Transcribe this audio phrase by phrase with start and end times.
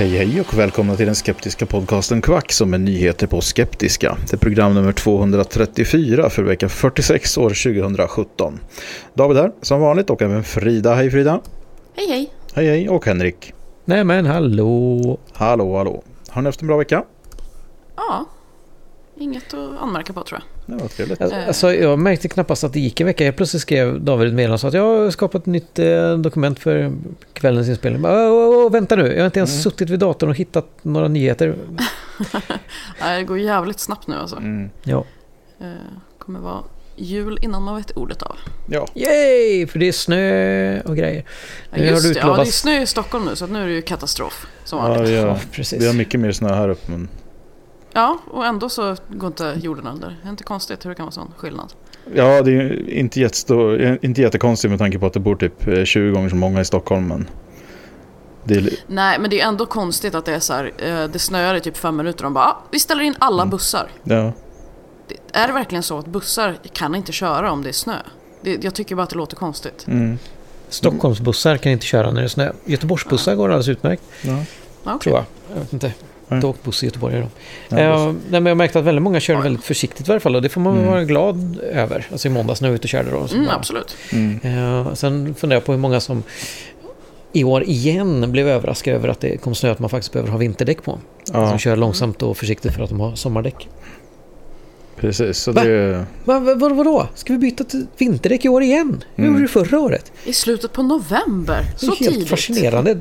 [0.00, 4.18] Hej hej och välkomna till den skeptiska podcasten Kvack som är nyheter på skeptiska.
[4.30, 8.60] Det är program nummer 234 för vecka 46 år 2017.
[9.14, 10.94] David här som vanligt och även Frida.
[10.94, 11.40] Hej Frida.
[11.96, 12.30] Hej hej.
[12.54, 13.52] Hej hej och Henrik.
[13.84, 15.18] Nej men hallå.
[15.32, 16.02] Hallå hallå.
[16.28, 17.04] Har ni haft en bra vecka?
[17.96, 18.26] Ja,
[19.20, 20.76] inget att anmärka på tror jag.
[20.76, 21.20] Det var trevligt.
[21.20, 23.24] Alltså, Alltså, jag märkte knappast att det gick en vecka.
[23.24, 26.18] Jag plötsligt skrev David ett meddelande och sa att jag har skapat ett nytt eh,
[26.18, 26.92] dokument för
[27.32, 28.02] kvällens inspelning.
[28.02, 30.66] Bara, "Åh, åh, åh, vänta nu, jag har inte ens suttit vid datorn och hittat
[30.82, 31.56] några nyheter.
[33.00, 34.36] Nej, Det går jävligt snabbt nu alltså.
[34.36, 34.70] Mm.
[34.82, 35.04] Ja.
[35.60, 35.66] Eh,
[36.18, 36.60] kommer vara
[36.96, 38.36] jul innan man vet ordet av.
[38.66, 39.66] Ja, Yay!
[39.66, 41.24] För det är snö och grejer.
[41.70, 43.50] Ja, Nu har just du det, ja, det är snö i Stockholm nu så att
[43.50, 44.46] nu är det ju katastrof.
[44.64, 45.82] Som ja, vi, har, Ja, precis.
[45.82, 47.08] vi har mycket mer snö här uppe men
[48.30, 50.08] och ändå så går inte jorden under.
[50.22, 51.72] Det är inte konstigt hur det kan vara sån skillnad.
[52.14, 55.84] ja, det är inte, jättestor, inte jättekonstigt med tanke på att det bor typ eh,
[55.84, 57.28] 20 gånger så många i Stockholm men
[58.44, 60.72] det är, Nej, men det är ändå konstigt att det är så här.
[60.78, 63.42] Eh, det snöar i typ fem minuter och de bara ah, vi ställer in alla
[63.42, 63.50] Mm.
[63.50, 63.88] bussar.
[64.04, 64.32] ja,
[65.08, 67.96] Det, är det verkligen så att bussar kan inte köra om det är snö?
[68.42, 69.84] Det, jag tycker bara att det låter konstigt.
[69.88, 70.18] mm,
[70.68, 72.52] Stockholmsbussar kan inte köra när det är snö.
[72.64, 74.44] Göteborgsbussar går alldeles utmärkt, ja.
[74.84, 75.24] Ja, tror jag.
[75.54, 75.92] Jag vet inte.
[76.32, 77.28] Inte åkt buss i Göteborg idag.
[77.68, 80.36] Ja, Eh, nej, men jag märkte att väldigt många körde väldigt försiktigt i varje fall.
[80.36, 80.86] Och det får man Mm.
[80.90, 82.06] vara glad över.
[82.12, 83.28] Alltså i måndags när jag var ute och körde då.
[83.28, 83.96] så Mm, bara- absolut.
[84.12, 84.40] Mm.
[84.42, 86.22] Eh, sen funderar jag på hur många som
[87.32, 90.38] i år igen blev överraskade över att det kom snö att man faktiskt behöver ha
[90.38, 90.98] vinterdäck på.
[91.32, 91.48] Ja.
[91.50, 93.68] Som kör långsamt och försiktigt för att de har sommardäck.
[94.96, 95.64] Precis, så Va?
[95.64, 96.04] det...
[96.24, 97.08] Va, va, vad, vadå?
[97.14, 99.04] Ska vi byta till vinterdäck i år igen?
[99.14, 99.34] Hur Mm.
[99.34, 100.12] gjorde du förra året?
[100.24, 101.64] I slutet på november.
[101.80, 102.28] Det Så är helt tidigt.
[102.28, 103.00] fascinerande.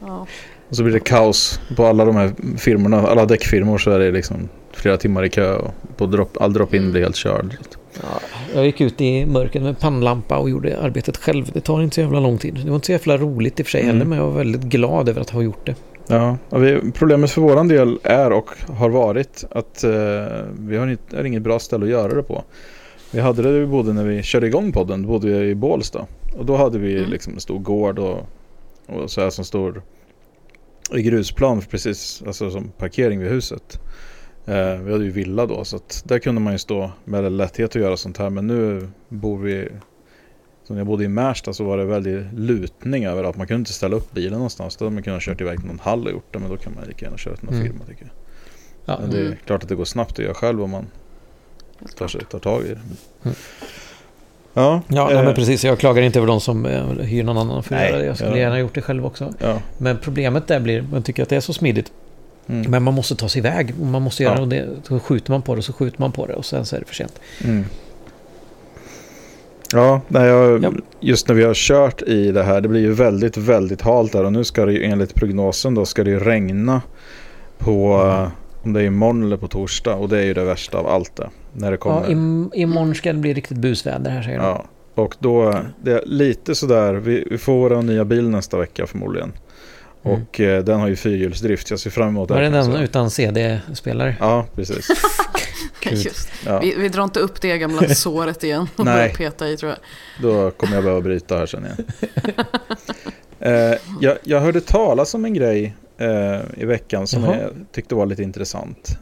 [0.00, 0.26] Ja.
[0.72, 4.10] Och så blir det kaos på alla de här firmorna, alla däckfirmor så är det
[4.10, 4.36] liksom
[4.72, 7.56] flera timmar i kö och på drop, all drop-in blir helt körd.
[8.02, 8.20] Ja,
[8.54, 11.50] jag gick ut i mörkret med pannlampa och gjorde arbetet själv.
[11.52, 12.54] Det tar inte så jävla lång tid.
[12.64, 13.92] Det var inte så jävla roligt i och för sig Mm.
[13.94, 15.74] heller men jag var väldigt glad över att ha gjort det.
[16.06, 19.90] Ja, vi, problemet för våran del är och har varit att eh,
[20.58, 22.42] vi har inte, är inget bra ställe att göra det på.
[23.10, 26.06] Vi hade det vi bodde när vi körde igång podden, då bodde vi i Bålsta.
[26.38, 27.10] Och då hade vi Mm.
[27.10, 28.18] liksom en stor gård och,
[28.86, 29.82] och så här som stor
[31.00, 33.80] grusplan för precis alltså som parkering vid huset.
[34.46, 37.74] Eh, vi hade ju villa då så att där kunde man ju stå med lätthet
[37.74, 38.30] och göra sånt här.
[38.30, 39.68] Men nu bor vi,
[40.64, 43.72] som jag bodde i Märsta så var det väldigt lutning över att man kunde inte
[43.72, 44.76] ställa upp bilen någonstans.
[44.76, 46.74] Då hade man kunnat kört iväg till någon hall och gjort det men då kan
[46.74, 47.66] man lika gärna köra till någon Mm.
[47.66, 48.12] firma tycker jag.
[48.84, 49.36] Ja, Men det är Mm.
[49.46, 50.86] klart att det går snabbt att göra själv om man
[51.96, 52.80] tar, sig, tar tag i det.
[53.22, 53.36] Mm.
[54.54, 55.64] Ja, ja nej, eh, men precis.
[55.64, 58.06] Jag klagar inte över de som eh, hyr någon annan för att Nej, göra det.
[58.06, 58.36] Jag skulle ja.
[58.38, 59.32] gärna gjort det själv också.
[59.38, 61.92] Ja, Men problemet där blir, man tycker att det är så smidigt.
[62.48, 63.74] mm, Men man måste ta sig iväg.
[63.80, 64.44] Man måste göra Ja.
[64.46, 64.68] det.
[64.88, 66.86] Så skjuter man på det så skjuter man på det och sen så är det
[66.86, 67.20] för sent.
[67.44, 67.64] mm.
[69.74, 70.72] Ja, nej, jag, Ja.
[71.00, 74.24] just när vi har kört i det här, det blir ju väldigt, väldigt halt där
[74.24, 76.82] och nu ska det ju enligt prognosen då ska det ju regna
[77.58, 78.22] på, Mm.
[78.24, 78.28] eh,
[78.62, 81.16] om det är imorgon eller på torsdag och det är ju det värsta av allt
[81.16, 81.28] det.
[81.52, 82.00] När det kommer.
[82.00, 84.44] Ja, im, imorgon ska det bli riktigt busväder här säger de.
[84.44, 84.64] Ja,
[84.94, 89.32] och då, det är lite sådär, vi, vi får vår nya bil nästa vecka förmodligen.
[90.04, 90.22] Mm.
[90.22, 92.82] Och eh, den har ju fyrhjulsdrift, jag ser fram emot Var det kan jag den
[92.82, 94.16] utan CD-spelare?
[94.20, 94.88] Ja, precis.
[96.46, 98.94] Ja, Vi, vi drar inte upp det gamla såret igen och Nej.
[98.94, 99.78] börjar peta i tror jag.
[100.22, 101.84] då kommer jag behöva bryta här känner jag.
[103.72, 104.18] eh, jag.
[104.24, 105.74] Jag hörde talas om en grej.
[105.98, 107.36] Eh, i veckan som Jaha.
[107.40, 108.98] jag tyckte var lite intressant.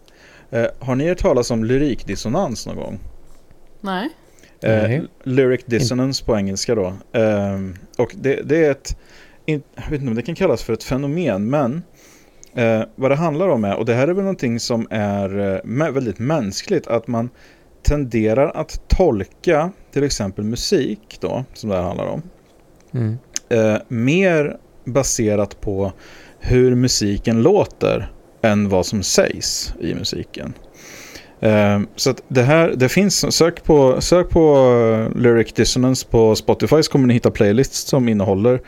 [0.51, 2.99] Eh, har ni hört talas om lyrikdissonans någon gång?
[3.81, 4.09] Nej.
[4.63, 6.87] Eh, lyric dissonance på engelska då.
[7.13, 7.59] Eh,
[7.99, 8.97] och det, det är ett,
[9.47, 9.61] jag
[9.91, 11.83] vet inte om det kan kallas för ett fenomen, men
[12.55, 15.39] eh, vad det handlar om är, och det här är väl någonting som är
[15.79, 17.31] eh, väldigt mänskligt, att man
[17.83, 22.23] tenderar att tolka till exempel musik då, som det här handlar om,
[22.93, 23.19] Mm.
[23.49, 25.93] eh, mer baserat på
[26.39, 30.55] hur musiken låter än vad som sägs i musiken.
[31.41, 34.57] Eh, så att det här, det finns, sök på, sök på
[35.15, 38.61] eh, Lyric Dissonance på Spotify så kommer ni hitta playlists som innehåller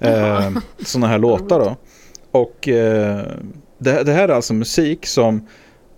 [0.00, 0.50] eh,
[0.84, 1.76] sådana här låtar då.
[2.30, 3.22] Och eh,
[3.78, 5.46] det, det här är alltså musik som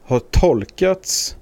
[0.04, 1.36] har tolkats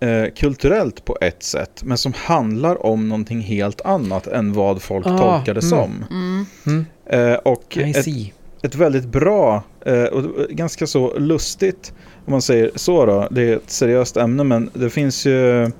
[0.00, 5.06] eh, kulturellt på ett sätt men som handlar om någonting helt annat än vad folk
[5.06, 5.70] Ah, tolkar det mm.
[5.70, 6.04] som.
[6.10, 6.46] Mm.
[6.66, 6.86] Mm.
[7.06, 8.32] Eh, och I ett, see.
[8.64, 11.92] Ett väldigt bra eh, och ganska så lustigt
[12.26, 13.28] om man säger så då.
[13.30, 15.70] Det är ett seriöst ämne men det finns ju eh,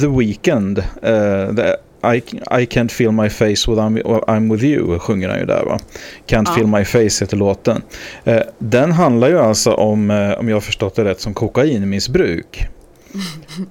[0.00, 0.78] The Weeknd.
[0.78, 1.74] Eh, the,
[2.14, 2.16] I,
[2.62, 5.64] I can't feel my face when I'm, when I'm with you sjunger han ju där
[5.64, 5.78] va.
[6.26, 6.54] Can't Ja.
[6.54, 7.82] feel my face heter låten.
[8.24, 12.66] Eh, den handlar ju alltså om, eh, om jag har förstått det rätt, som kokainmissbruk.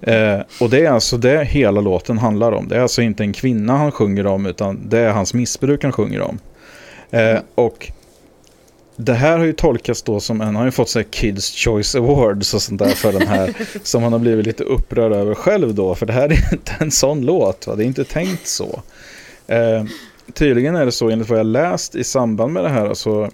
[0.02, 2.68] Eh, och det är alltså det hela låten handlar om.
[2.68, 5.92] Det är alltså inte en kvinna han sjunger om utan det är hans missbruk han
[5.92, 6.40] sjunger om.
[7.12, 7.92] Eh, och
[9.00, 11.56] det här har ju tolkats då som en, han har ju fått så här Kids
[11.56, 13.54] Choice Awards och sånt där för den här
[13.84, 16.92] som han har blivit lite upprörd över själv då för det här är inte en
[16.92, 17.76] sån låt va?
[17.76, 18.82] det är inte tänkt så.
[19.48, 19.84] Eh,
[20.34, 23.30] tydligen är det så enligt vad jag läst i samband med det här så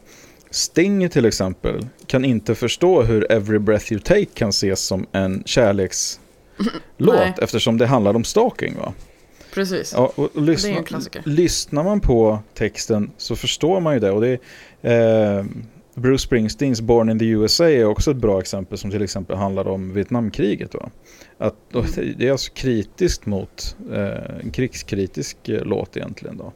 [0.52, 5.44] Sting till exempel kan inte förstå hur Every Breath You Take kan ses som en
[5.46, 6.20] kärlekslåt
[7.42, 8.94] eftersom det handlar om stalking va.
[9.54, 9.94] Precis.
[9.96, 11.22] Ja, och, och Det är lyssna, en klassiker.
[11.26, 14.12] lyssnar man på texten så förstår man ju det.
[14.12, 14.40] Och det är,
[14.92, 15.46] eh,
[15.96, 19.68] Bruce Springsteens Born in the USA är också ett bra exempel som till exempel handlar
[19.68, 20.74] om Vietnamkriget.
[20.74, 20.90] Va?
[21.38, 22.14] Att, Mm.
[22.18, 26.38] det är alltså kritiskt mot, eh, en krigskritisk eh, låt egentligen.
[26.38, 26.54] Då.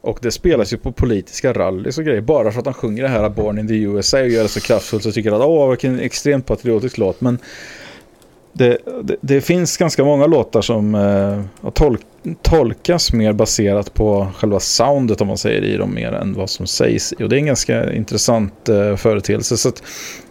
[0.00, 2.20] Och det spelas ju på politiska rallys och grejer.
[2.20, 4.60] Bara för att han sjunger det här Born in the USA och gör det så
[4.60, 7.20] kraftfullt så tycker jag att åh vilken extremt patriotisk låt.
[7.20, 7.38] Men
[8.52, 11.98] det, det, det finns ganska många låtar som eh, har tol
[12.42, 16.66] tolkas mer baserat på själva soundet om man säger i dem mer än vad som
[16.66, 17.12] sägs.
[17.12, 19.56] Och det är en ganska intressant eh, företeelse.
[19.56, 19.82] Så att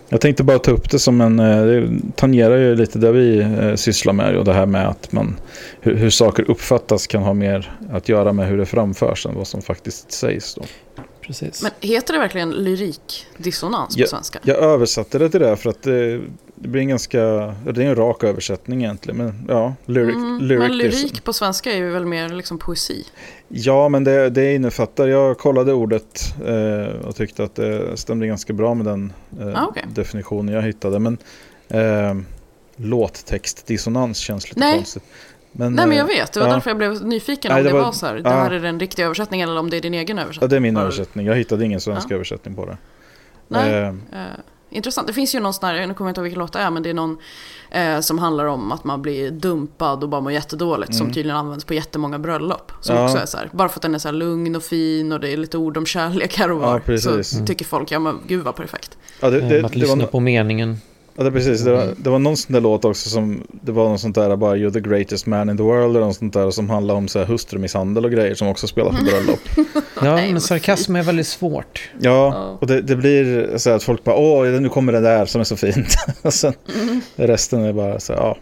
[0.10, 3.40] jag tänkte bara ta upp det som en, eh, det tangerar ju lite det vi
[3.40, 5.36] eh, sysslar med och det här med att man,
[5.82, 9.48] hur, hur saker uppfattas kan ha mer att göra med hur det framförs än vad
[9.48, 10.56] som faktiskt sägs.
[10.56, 10.62] Då.
[11.24, 11.64] Precis.
[11.64, 14.40] Men heter det verkligen lyrikdissonans på svenska?
[14.44, 16.22] Jag översatte det till det för att det,
[16.56, 17.20] det blir en ganska,
[17.66, 19.18] det är en rak översättning egentligen.
[19.18, 23.06] Men ja, lyric, Mm, lyric men lyrik på svenska är ju väl mer liksom poesi.
[23.48, 28.54] Ja, men det, det innefattar, jag kollade ordet eh, och tyckte att det stämde ganska
[28.54, 29.84] bra med den eh, Ah, okej.
[29.94, 31.00] definitionen jag hittade.
[31.00, 31.18] Men
[31.70, 32.16] eh,
[32.76, 34.76] låttextdissonans känns lite Nej.
[34.76, 35.04] konstigt.
[35.54, 36.54] Men, Nej men jag eh, vet, det var ja.
[36.54, 38.30] därför jag blev nyfiken Nej, om det det var, var- så här, det ja.
[38.30, 40.46] här är den riktiga översättningen eller om det är din egen översättning.
[40.46, 41.26] Ja, det är min översättning.
[41.26, 42.16] Jag hittade ingen svensk Ja.
[42.16, 42.78] översättning på det.
[43.48, 43.74] Nej.
[43.74, 43.96] Eh, Eh,
[44.70, 45.08] intressant.
[45.08, 46.72] Det finns ju någon sån här, nu kommer jag inte ihåg vilken låt det är,
[46.72, 47.18] men det är någon
[47.72, 50.96] eh, som handlar om att man blir dumpad och bara mår jättedåligt.
[50.96, 52.72] Som tydligen används på jättemånga bröllop.
[52.82, 53.04] Som Mm.
[53.04, 53.10] Ja.
[53.10, 55.20] också är så här, bara för att den är så här lugn och fin och
[55.20, 56.98] det är lite ord om kärlek här och var.
[57.24, 58.98] Så tycker folk, ja men gud vad perfekt.
[59.22, 60.78] ja, det, Eh, det, att det, lyssna var, på meningen.
[61.16, 63.90] Ja, det, precis, det, var, det var någon sån där låt också som, det var
[63.90, 66.52] något sånt där bara You're the greatest man in the world eller något sånt där
[66.52, 69.40] som handlar om så här hustrumisshandel och grejer som också spelar på bröllop.
[70.04, 71.90] Ja, men sarkasm är väldigt svårt.
[72.00, 75.26] Ja, och det, det blir så här att folk bara åh, nu kommer det där
[75.26, 75.96] som är så fint.
[76.22, 76.54] och sen
[77.16, 78.38] resten är bara så här, ja.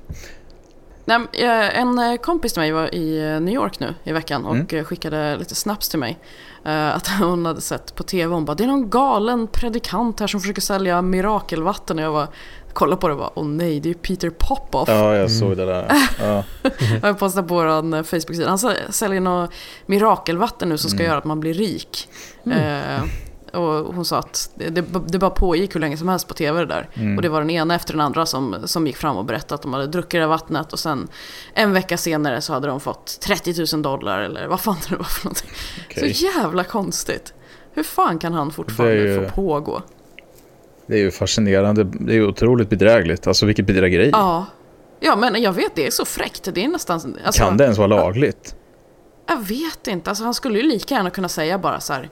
[1.06, 4.46] Nej, eh, en eh, kompis till mig var i eh, New York nu i veckan
[4.46, 4.86] och Mm.
[4.86, 6.20] skickade lite snaps till mig.
[6.64, 10.42] Att hon hade sett på tv, hon bara det är någon galen predikant här som
[10.42, 12.00] försöker sälja mirakelvatten.
[12.00, 12.28] Och jag var
[12.74, 14.90] kolla på det och bara åh nej, det är ju Peter Popoff.
[14.90, 15.92] Ja, jag såg det där.
[16.20, 16.44] Ja.
[17.02, 18.50] Jag postade på vår eh, Facebook-sida.
[18.50, 19.52] Han sä- säljer något
[19.86, 22.10] mirakelvatten nu som ska göra att man blir rik.
[22.46, 23.04] Eh,
[23.60, 26.66] och hon sa att det, det, bara pågick hur länge som helst på tv det
[26.66, 26.90] där.
[27.16, 29.62] Och det var den ena efter den andra som, som gick fram och berättade att
[29.62, 30.74] de hade druckit det här vattnet.
[30.74, 31.08] Och sen
[31.54, 35.04] en vecka senare så hade de fått 30 000 dollar eller vad fan det var
[35.04, 35.50] för någonting.
[35.90, 36.14] Okej.
[36.14, 37.34] Så jävla konstigt.
[37.74, 39.82] Hur fan kan han fortfarande ju- få pågå?
[40.92, 41.84] Det är ju fascinerande.
[41.84, 43.28] Det är ju otroligt bedrägligt.
[43.28, 44.10] Alltså vilket bedrägeri.
[44.14, 44.46] Ja.
[45.00, 46.50] Ja men jag vet, det är så fräckt.
[46.54, 47.18] Det är nästan...
[47.26, 48.56] Alltså, kan det ens vara lagligt?
[49.28, 52.10] Jag vet inte, alltså han skulle ju lika gärna kunna säga bara så här.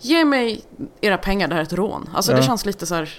[0.00, 0.60] Ge mig
[1.00, 2.10] era pengar, det här är ett rån.
[2.14, 2.42] Alltså det Ja.
[2.44, 3.10] känns lite så här.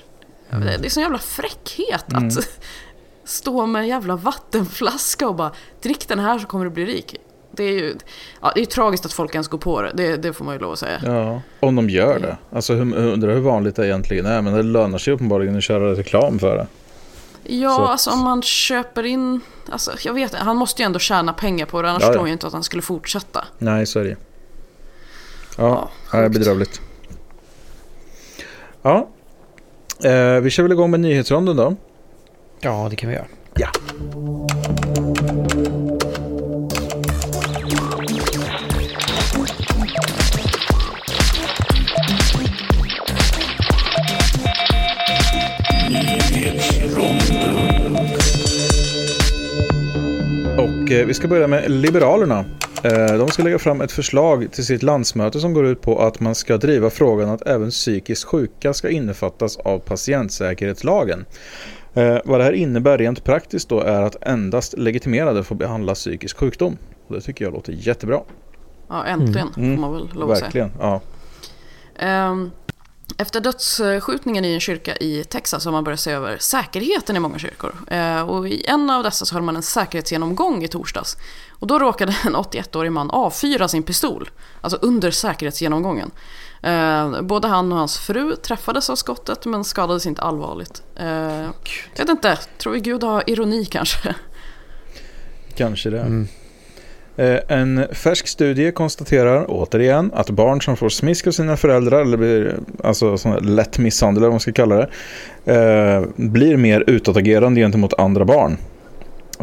[0.50, 2.48] Det det är sån jävla fräckhet att
[3.26, 5.52] stå med en jävla vattenflaska och bara
[5.82, 7.16] drick den här så kommer du bli rik.
[7.60, 7.96] Det är ju
[8.42, 10.60] ja, det är tragiskt att folk ens går på det, det, det får man ju
[10.60, 11.02] lov att säga.
[11.06, 12.38] Ja, om de gör det.
[12.52, 14.42] Alltså hur, undrar hur vanligt det egentligen är.
[14.42, 16.68] Men det lönar sig uppenbarligen att köra reklam för det.
[17.44, 19.42] Ja, Så alltså om man köper in...
[19.72, 22.14] Alltså, jag vet inte, han måste ju ändå tjäna pengar på det, annars Ja, ja.
[22.14, 23.46] tror jag inte att han skulle fortsätta.
[23.58, 24.16] Nej, så är det.
[25.58, 26.82] Ja, Ja, det är bedrövligt.
[28.82, 29.10] Ja,
[30.04, 31.76] eh, vi kör väl igång med nyhetsronden då.
[32.60, 33.26] Ja, det kan vi göra.
[33.56, 33.68] Ja.
[50.90, 52.46] Och eh, vi ska börja med Liberalerna.
[52.84, 56.20] Eh, de ska lägga fram ett förslag till sitt landsmöte som går ut på att
[56.20, 61.26] man ska driva frågan att även psykiskt sjuka ska innefattas av patientsäkerhetslagen.
[61.94, 66.38] Eh, vad det här innebär rent praktiskt då är att endast legitimerade får behandla psykisk
[66.38, 66.78] sjukdom.
[67.08, 68.20] Och det tycker jag låter jättebra.
[68.90, 69.76] Ja, äntligen Mm.
[69.76, 70.46] får man väl lov att säga.
[70.46, 70.72] Verkligen.
[70.80, 71.02] Ja.
[72.00, 72.52] Ehm,
[73.18, 77.40] Efter dödsskjutningen i en kyrka i Texas har man börjat se över säkerheten i många
[77.40, 77.76] kyrkor.
[77.88, 81.18] Eh, Och i en av dessa så höll man en säkerhetsgenomgång i torsdags.
[81.52, 84.30] Och då råkade en 81-årig man avfyra sin pistol,
[84.62, 86.12] alltså under säkerhetsgenomgången.
[86.64, 90.84] Eh, Både han och hans fru träffades av skottet men skadades inte allvarligt.
[90.96, 91.52] Eh, Jag
[91.98, 94.16] vet inte, tror vi Gud har ironi kanske?
[95.56, 96.00] Kanske det.
[96.02, 96.28] Mm.
[97.20, 102.18] Eh, en färsk studie konstaterar återigen att barn som får smisk av sina föräldrar eller
[102.18, 104.90] blir alltså sån lätt misshandel eller vad man ska kalla det
[105.46, 108.58] eh, blir mer utåtagerande gentemot andra barn.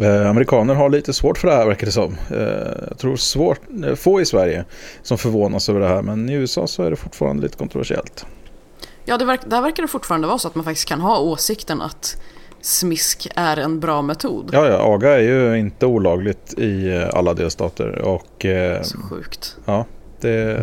[0.02, 2.16] Eh, amerikaner har lite svårt för det här verkar det som.
[2.30, 4.64] Eh, jag tror svårt, eh, få i Sverige
[5.02, 8.26] som förvånas över det här men i USA så är det fortfarande lite kontroversiellt.
[9.04, 11.82] Ja, det verk, där verkar det fortfarande vara så att man faktiskt kan ha åsikten
[11.82, 12.16] att
[12.66, 14.50] smisk är en bra metod.
[14.52, 19.56] Ja, ja, aga är ju inte olagligt i eh, alla delstater och eh, Så sjukt.
[19.64, 19.84] Ja,
[20.20, 20.60] det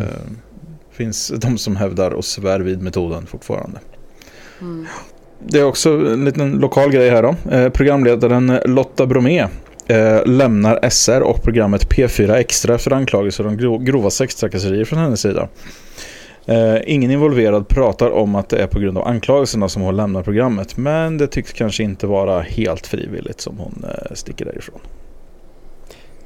[0.92, 3.78] finns de som hävdar och svär vid metoden fortfarande.
[4.60, 4.86] Mm.
[5.46, 7.34] Det är också en liten lokal grej här då.
[7.50, 9.46] Eh, programledaren Lotta Bromé
[9.86, 15.20] eh, lämnar SR och programmet P4 Extra efter anklagelser om gro- grova sextrakasserier från hennes
[15.20, 15.48] sida.
[16.46, 20.22] Eh, ingen involverad pratar om att det är på grund av anklagelserna som hon lämnar
[20.22, 20.76] programmet.
[20.76, 24.80] Men det tycks kanske inte vara helt frivilligt som hon eh, sticker därifrån.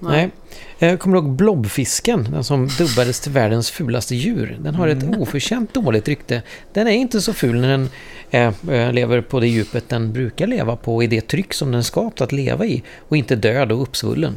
[0.00, 0.30] Nej.
[0.78, 4.58] Jag kommer ihåg blobfisken, den som dubbades till världens fulaste djur.
[4.60, 6.42] Den har ett oförtjänt dåligt rykte.
[6.72, 7.88] Den är inte så ful när den
[8.30, 11.78] eh, eh, lever på det djupet den brukar leva på i det tryck som den
[11.78, 14.36] är skapt att leva i och inte död och uppsvullen.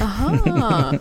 [0.00, 0.92] Aha.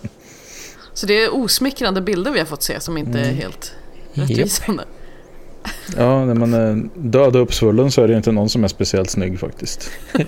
[0.94, 3.74] Så det är osmickrande bilder vi har fått se som inte är helt
[4.18, 4.84] rättvisande.
[5.98, 9.10] Ja, när man är död och uppsvullen så är det inte någon som är speciellt
[9.10, 9.90] snygg faktiskt.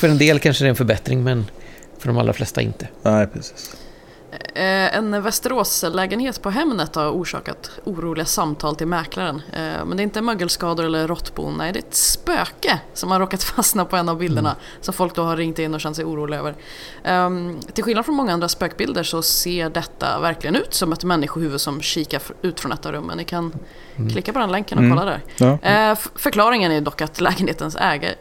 [0.00, 1.44] För en del kanske det är en förbättring men
[1.98, 2.88] för de allra flesta inte.
[3.02, 3.76] Nej, precis.
[4.54, 9.42] Eh, En Västeråslägenhet på Hemnet har orsakat oroliga samtal till mäklaren.
[9.52, 13.20] Eh, Men det är inte mögelskador eller råttbon, nej det är ett spöke som har
[13.20, 14.56] råkat fastna på en av bilderna.
[14.80, 16.54] Som folk då har ringt in och känt sig oroliga över.
[17.04, 21.60] Ehm, Till skillnad från många andra spökbilder så ser detta verkligen ut som ett människohuvud
[21.60, 23.16] som kikar ut från ett av rummen.
[23.16, 23.52] Ni kan
[24.12, 24.96] klicka på den länken och Mm.
[24.98, 25.22] kolla där.
[25.36, 25.68] Ja.
[25.68, 28.14] Eh, Förklaringen är dock att lägenhetens ägare,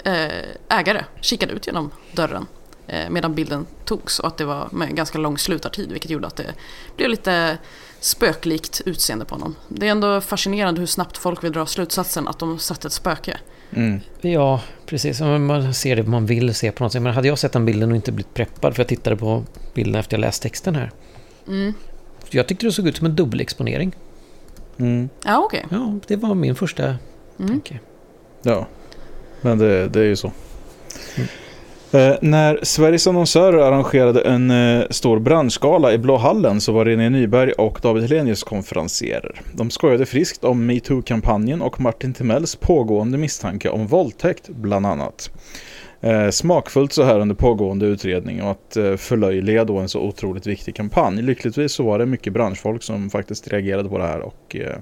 [0.70, 2.46] ägare kikade ut genom dörren
[3.10, 6.53] medan bilden togs och att det var med ganska lång slutartid vilket gjorde att det
[6.98, 7.58] blev lite
[8.00, 9.55] spöklikt utseende på honom.
[9.67, 13.38] Det är ändå fascinerande hur snabbt folk vill dra slutsatsen att de sett ett spöke.
[13.75, 14.00] Mm.
[14.22, 15.22] Ja, precis.
[15.22, 17.01] Man ser det man vill se på något sätt.
[17.01, 19.43] Men hade jag sett den bilden och inte blivit preppad för jag tittade på
[19.74, 20.91] bilden efter jag läst texten här.
[21.48, 21.74] Mm.
[22.29, 23.96] Jag tyckte det såg ut som en dubbelexponering.
[24.77, 25.10] Mm.
[25.24, 25.65] Ja, okej.
[25.72, 26.84] Ja, det var min första
[27.39, 27.51] Mm.
[27.51, 27.79] tanke.
[28.41, 28.67] Ja,
[29.41, 30.31] men det, det är ju så.
[31.91, 37.10] Eh, när Sveriges annonsörer arrangerade en eh, stor branschgala i Blå hallen så var René
[37.10, 39.41] Nyberg och David Helenius konferencierer.
[39.53, 45.31] De skojade friskt om metoo-kampanjen och Martin Timells pågående misstanke om våldtäkt bland annat.
[46.01, 50.48] Eh, smakfullt så här under pågående utredning och att eh, förlöjliga då en så otroligt
[50.48, 51.22] viktig kampanj.
[51.22, 54.77] Lyckligtvis så var det mycket branschfolk som faktiskt reagerade på det här och eh,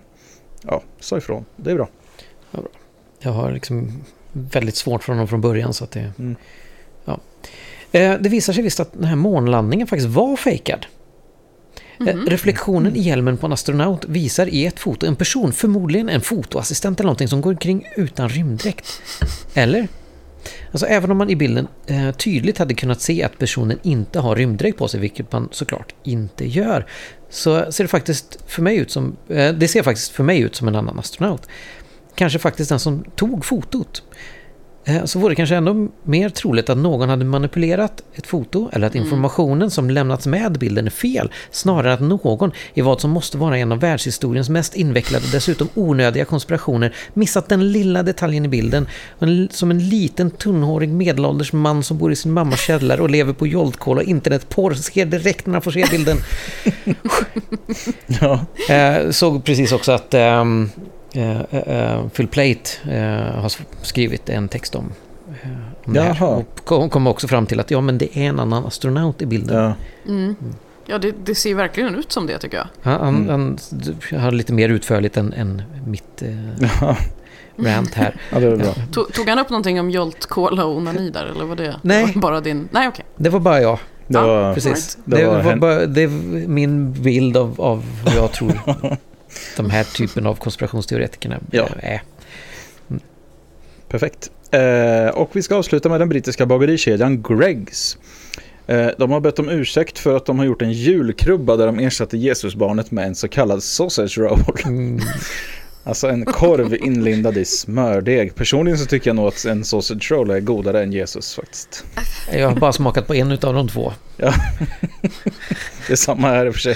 [0.62, 1.46] ja, sa ifrån.
[1.56, 1.88] Det är bra.
[3.20, 6.12] Jag har liksom väldigt svårt för honom från början så att det...
[6.20, 6.36] Mm.
[7.92, 10.86] Eh, Det visar sig visst att den här månlandningen faktiskt var fejkad.
[12.00, 12.26] Eh, Mhm.
[12.26, 17.00] Reflektionen i hjälmen på en astronaut visar i ett foto en person, förmodligen en fotoassistent
[17.00, 19.02] eller någonting som går omkring utan rymddräkt.
[19.54, 19.88] Eller?
[20.72, 24.36] Alltså även om man i bilden eh, tydligt hade kunnat se att personen inte har
[24.36, 26.86] rymddräkt på sig, vilket man såklart inte gör,
[27.30, 30.56] så ser det faktiskt för mig ut som, eh, det ser faktiskt för mig ut
[30.56, 31.48] som en annan astronaut.
[32.16, 34.04] Kanske faktiskt den som tog fotot.
[34.88, 38.88] Eh, så vore det kanske ändå mer troligt att någon hade manipulerat ett foto eller
[38.88, 43.38] att informationen som lämnats med bilden är fel, snarare att någon i vad som måste
[43.38, 48.48] vara en av världshistoriens mest invecklade och dessutom onödiga konspirationer missat den lilla detaljen i
[48.48, 48.88] bilden
[49.52, 53.48] som en liten tunnhårig medelålders man som bor i sin mammas källare och lever på
[53.48, 56.18] joldkol och internetporr ser direkt när han får se bilden.
[58.22, 58.46] Ja.
[58.70, 60.88] Eh, såg precis också att ehm, eh, eh,
[62.16, 64.92] Phil Plate eh, har skrivit en text om,
[65.44, 65.50] eh,
[65.86, 66.24] om det här.
[66.38, 69.26] Och kom, kom också fram till att ja, men det är en annan astronaut i
[69.26, 69.64] bilden.
[69.64, 69.74] Ja.
[70.12, 70.36] Mm.
[70.90, 72.68] Ja, det, det ser verkligen ut som det tycker jag.
[72.82, 73.58] Han, han, Mm.
[74.12, 76.96] han har lite mer utförligt än, än mitt eh,
[77.58, 78.16] rant här.
[78.32, 78.74] ja, det bra.
[78.92, 82.12] Tog, tog han upp någonting om Jolt, Cola och onani där, eller var det Nej.
[82.16, 82.68] var bara din...
[82.72, 83.06] Nej, okej.
[83.16, 84.98] Det var bara jag, Det Ja, var, precis.
[85.06, 86.08] Det Det, var var bara, det är
[86.48, 88.52] min bild av, av hur jag tror
[89.58, 91.70] de här typen av konspirationsteoretikerna Ja.
[91.84, 92.02] eh, är.
[93.90, 94.32] Perfekt.
[94.52, 97.98] Eh, och vi ska avsluta med den brittiska bagerikedjan Greggs.
[98.68, 101.80] Eh, de har bett om ursäkt för att de har gjort en julkrubba där de
[101.80, 104.40] ersatte Jesusbarnet med en så kallad sausage roll.
[104.66, 105.00] Mm.
[105.88, 108.36] Alltså en korv inlindad i smördeg.
[108.36, 111.86] Personligen så tycker jag nog att en sausage roll är godare än Jesus faktiskt.
[112.32, 113.94] Jag har bara smakat på en av de två.
[114.18, 116.76] Det är samma här i och för sig.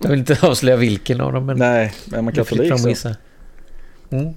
[0.00, 2.88] Jag vill inte avslöja vilken av dem, men Nej, men man katolik fram att så.
[2.88, 3.16] gissa.
[4.10, 4.34] Mm.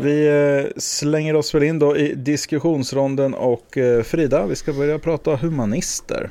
[0.00, 4.98] Vi eh, slänger oss väl in då i diskussionsronden och eh, Frida, vi ska börja
[4.98, 6.30] prata humanister.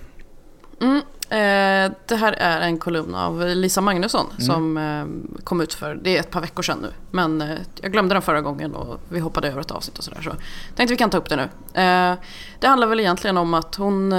[0.81, 1.01] Mm.
[1.29, 5.05] Eh, det här är en kolumn av Lisa Magnusson som eh,
[5.43, 6.91] kom ut för, det är ett par veckor sedan nu.
[7.11, 10.21] Men eh, jag glömde den förra gången och vi hoppade över ett avsnitt och sådär.
[10.21, 10.31] Så
[10.75, 11.43] tänkte vi kan ta upp det nu.
[11.81, 12.15] Eh,
[12.59, 14.11] det handlar väl egentligen om att hon,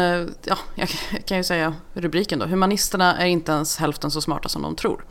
[0.44, 0.88] ja jag
[1.24, 2.46] kan ju säga rubriken då.
[2.46, 5.04] Humanisterna är inte ens hälften så smarta som de tror.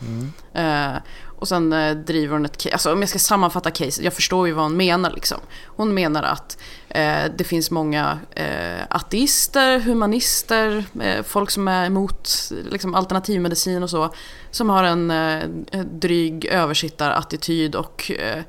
[0.54, 0.96] Eh,
[1.40, 4.48] och sen eh, driver hon ett case, alltså om jag ska sammanfatta caset, jag förstår
[4.48, 5.38] ju vad hon menar liksom.
[5.66, 6.58] Hon menar att
[6.90, 12.30] eh, det finns många eh, ateister, humanister, eh, folk som är emot
[12.72, 14.14] liksom, alternativmedicin och så,
[14.52, 15.44] som har en eh,
[15.92, 18.44] dryg översittarattityd och eh,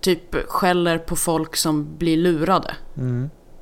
[0.00, 2.74] typ skäller på folk som blir lurade.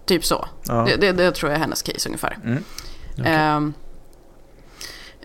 [0.07, 0.49] Typ så.
[0.67, 0.85] Ja.
[0.89, 2.39] Det, det, det tror jag är hennes case ungefär.
[2.45, 2.63] Mm.
[3.25, 3.75] Ehm,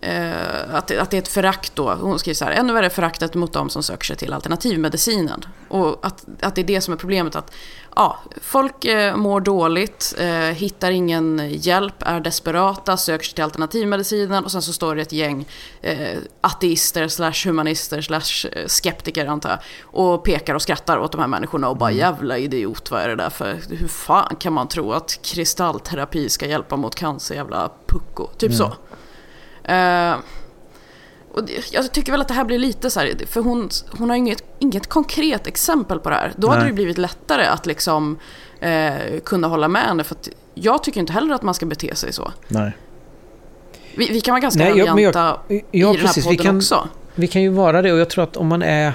[0.02, 1.94] eh, att, att det är ett förakt då.
[1.94, 2.52] Hon skriver så här.
[2.52, 5.46] Ännu värre föraktet mot de som söker sig till alternativmedicinen.
[5.68, 7.36] Och att, att det är det som är problemet.
[7.36, 7.54] Att
[7.96, 14.46] ja, folk eh, mår dåligt, eh, hittar ingen hjälp, är desperata, söker sig till alternativmedicinen.
[14.46, 15.48] Och sen så står det ett gäng
[15.82, 19.60] eh, ateister slash humanister slash eh, skeptiker antar jag.
[19.84, 23.16] Och pekar och skrattar åt de här människorna och bara jävla idiot, vad är det
[23.16, 23.60] där för...
[23.70, 28.28] Hur fan kan man tro att kristallterapi ska hjälpa mot cancer, jävla pucko?
[28.38, 28.74] Typ så.
[29.64, 30.16] Eh,
[31.34, 34.10] och det, jag tycker väl att det här blir lite så här, för hon, hon
[34.10, 36.34] har inget, inget konkret exempel på det här.
[36.38, 36.70] Då hade Nej.
[36.70, 38.20] det blivit lättare att liksom
[38.60, 38.94] eh,
[39.26, 40.04] kunna hålla med henne.
[40.04, 42.32] För att jag tycker inte heller att man ska bete sig så.
[42.48, 42.72] Nej.
[43.96, 46.24] Vi, vi kan vara ganska Nej, ja, men jag- rabianta Ja, i den här precis.
[46.26, 46.88] podden Vi kan, också.
[47.16, 48.94] vi kan ju vara det och jag tror att om man är...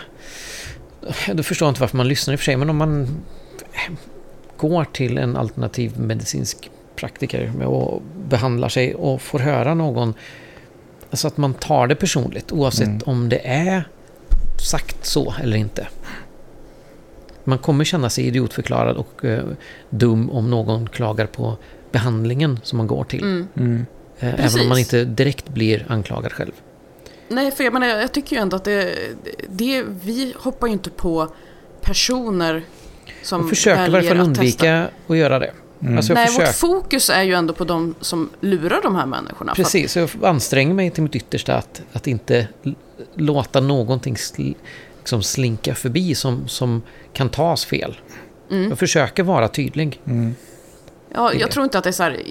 [1.32, 3.08] Du förstår inte varför man lyssnar i och för sig, men om man
[4.56, 10.14] går till en alternativ medicinsk praktiker och behandlar sig och får höra någon...
[11.10, 13.00] Alltså att man tar det personligt oavsett Mm.
[13.06, 13.88] om det är
[14.62, 15.88] sagt så eller inte.
[17.44, 19.44] Man kommer känna sig idiotförklarad och eh,
[19.90, 21.56] dum om någon klagar på
[21.92, 23.22] behandlingen som man går till.
[23.22, 23.48] Mm.
[23.56, 23.86] Mm.
[24.18, 26.52] Eh, även om man inte direkt blir anklagad själv.
[27.28, 28.94] Nej, för jag, menar, jag tycker ju ändå att det,
[29.48, 29.82] det...
[30.04, 31.28] Vi hoppar ju inte på
[31.80, 32.62] personer
[33.22, 34.40] som Jag försöker i varje fall att testa.
[34.40, 35.52] undvika att göra det.
[35.80, 35.96] Mm.
[35.96, 39.06] Alltså jag Nej, försöker, vårt fokus är ju ändå på de som lurar de här
[39.06, 39.52] människorna.
[39.52, 42.48] Att- precis, så jag anstränger mig till mitt yttersta att, att inte
[43.14, 44.42] låta någonting sl,
[44.98, 48.00] liksom slinka förbi som, som kan tas fel.
[48.50, 48.68] Mm.
[48.68, 50.00] Jag försöker vara tydlig.
[50.06, 50.34] Mm.
[51.14, 52.22] Ja, jag tror inte att det är så här,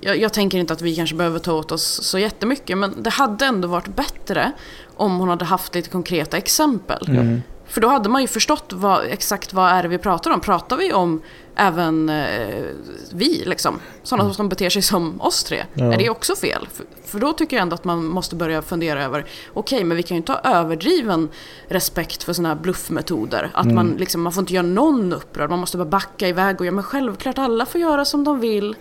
[0.00, 3.10] jag, jag tänker inte att vi kanske behöver ta åt oss så jättemycket, men det
[3.10, 4.52] hade ändå varit bättre
[4.96, 7.06] om hon hade haft lite konkreta exempel.
[7.08, 7.42] Mm.
[7.66, 10.40] För då hade man ju förstått vad, exakt vad är det vi pratar om.
[10.40, 11.22] Pratar vi om
[11.56, 12.64] även eh,
[13.12, 13.80] vi, liksom?
[14.02, 15.64] Sådana som beter sig som oss tre?
[15.74, 15.92] Ja.
[15.92, 16.68] Är det också fel?
[16.72, 20.02] För, för då tycker jag ändå att man måste börja fundera över, okej, men vi
[20.02, 21.28] kan ju inte ha överdriven
[21.68, 23.50] respekt för sådana här bluffmetoder.
[23.54, 26.66] Att man, liksom, man får inte göra någon upprörd, man måste bara backa iväg och
[26.66, 28.76] ja, men självklart alla får göra som de vill.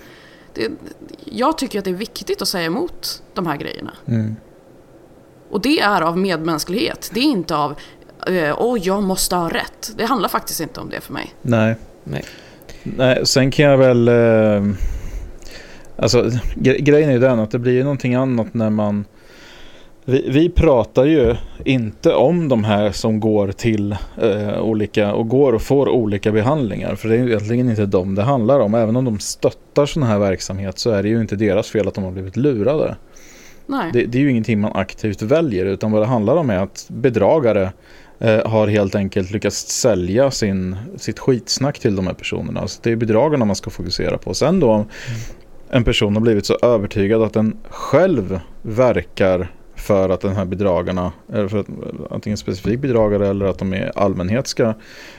[0.53, 0.71] Det,
[1.25, 3.91] jag tycker att det är viktigt att säga emot de här grejerna.
[4.05, 4.35] Mm.
[5.49, 7.11] Och det är av medmänsklighet.
[7.13, 7.75] Det är inte av
[8.27, 9.91] eh, åh, jag måste ha rätt.
[9.95, 11.33] Det handlar faktiskt inte om det för mig.
[11.41, 11.75] Nej.
[12.03, 12.25] Nej.
[12.83, 14.07] Nej, sen kan jag väl...
[14.07, 14.75] Eh,
[15.95, 19.05] Alltså gre grejen är ju den att det blir ju någonting annat när man
[20.05, 25.53] vi, vi pratar ju inte om de här som går till eh, olika och går
[25.53, 26.95] och får olika behandlingar.
[26.95, 28.73] För det är ju egentligen inte dem det handlar om.
[28.73, 31.93] Även om de stöttar sådana här verksamhet så är det ju inte deras fel att
[31.93, 32.95] de har blivit lurade.
[33.65, 33.89] Nej.
[33.93, 36.85] Det, det är ju ingenting man aktivt väljer utan vad det handlar om är att
[36.87, 37.71] bedragare
[38.23, 42.67] Eh, har helt enkelt lyckats sälja sin, sitt skitsnack till de här personerna.
[42.67, 44.33] Så det är bedragarna man ska fokusera på.
[44.33, 44.85] Sen då om
[45.69, 51.11] en person har blivit så övertygad att den själv verkar för att den här bedragarna,
[51.33, 51.67] eller för att
[52.11, 54.73] antingen specifik bedragare eller att de i allmänhet ska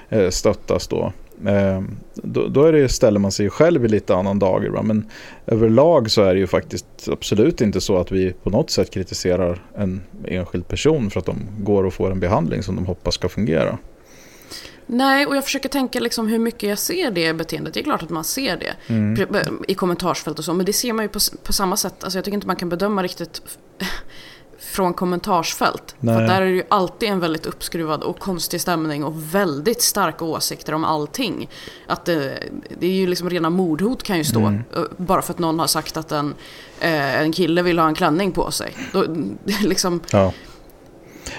[0.08, 1.12] eh, stöttas då.
[1.46, 1.82] Eh,
[2.14, 4.68] då, då är det, ställer man sig själv i lite annan dager.
[4.70, 4.82] Va?
[4.82, 5.10] Men
[5.46, 9.62] överlag så är det ju faktiskt absolut inte så att vi på något sätt kritiserar
[9.74, 13.28] en enskild person för att de går och får en behandling som de hoppas ska
[13.28, 13.78] fungera.
[14.86, 17.74] Nej, och jag försöker tänka liksom hur mycket jag ser det beteendet.
[17.74, 19.62] Det är klart att man ser det Mm.
[19.68, 20.54] i kommentarsfält och så.
[20.54, 22.04] Men det ser man ju på, på samma sätt.
[22.04, 23.42] Alltså jag tycker inte man kan bedöma riktigt
[24.74, 25.94] från kommentarsfält.
[26.00, 26.14] Nej.
[26.14, 30.24] För där är det ju alltid en väldigt uppskruvad och konstig stämning och väldigt starka
[30.24, 31.48] åsikter om allting.
[31.86, 32.38] Att det,
[32.78, 34.40] det är ju liksom rena mordhot kan ju stå.
[34.40, 34.64] Mm.
[34.76, 36.34] eh, Bara för att någon har sagt att en,
[36.80, 38.76] eh, en kille vill ha en klänning på sig.
[38.92, 39.04] Då,
[39.62, 40.32] liksom, Ja.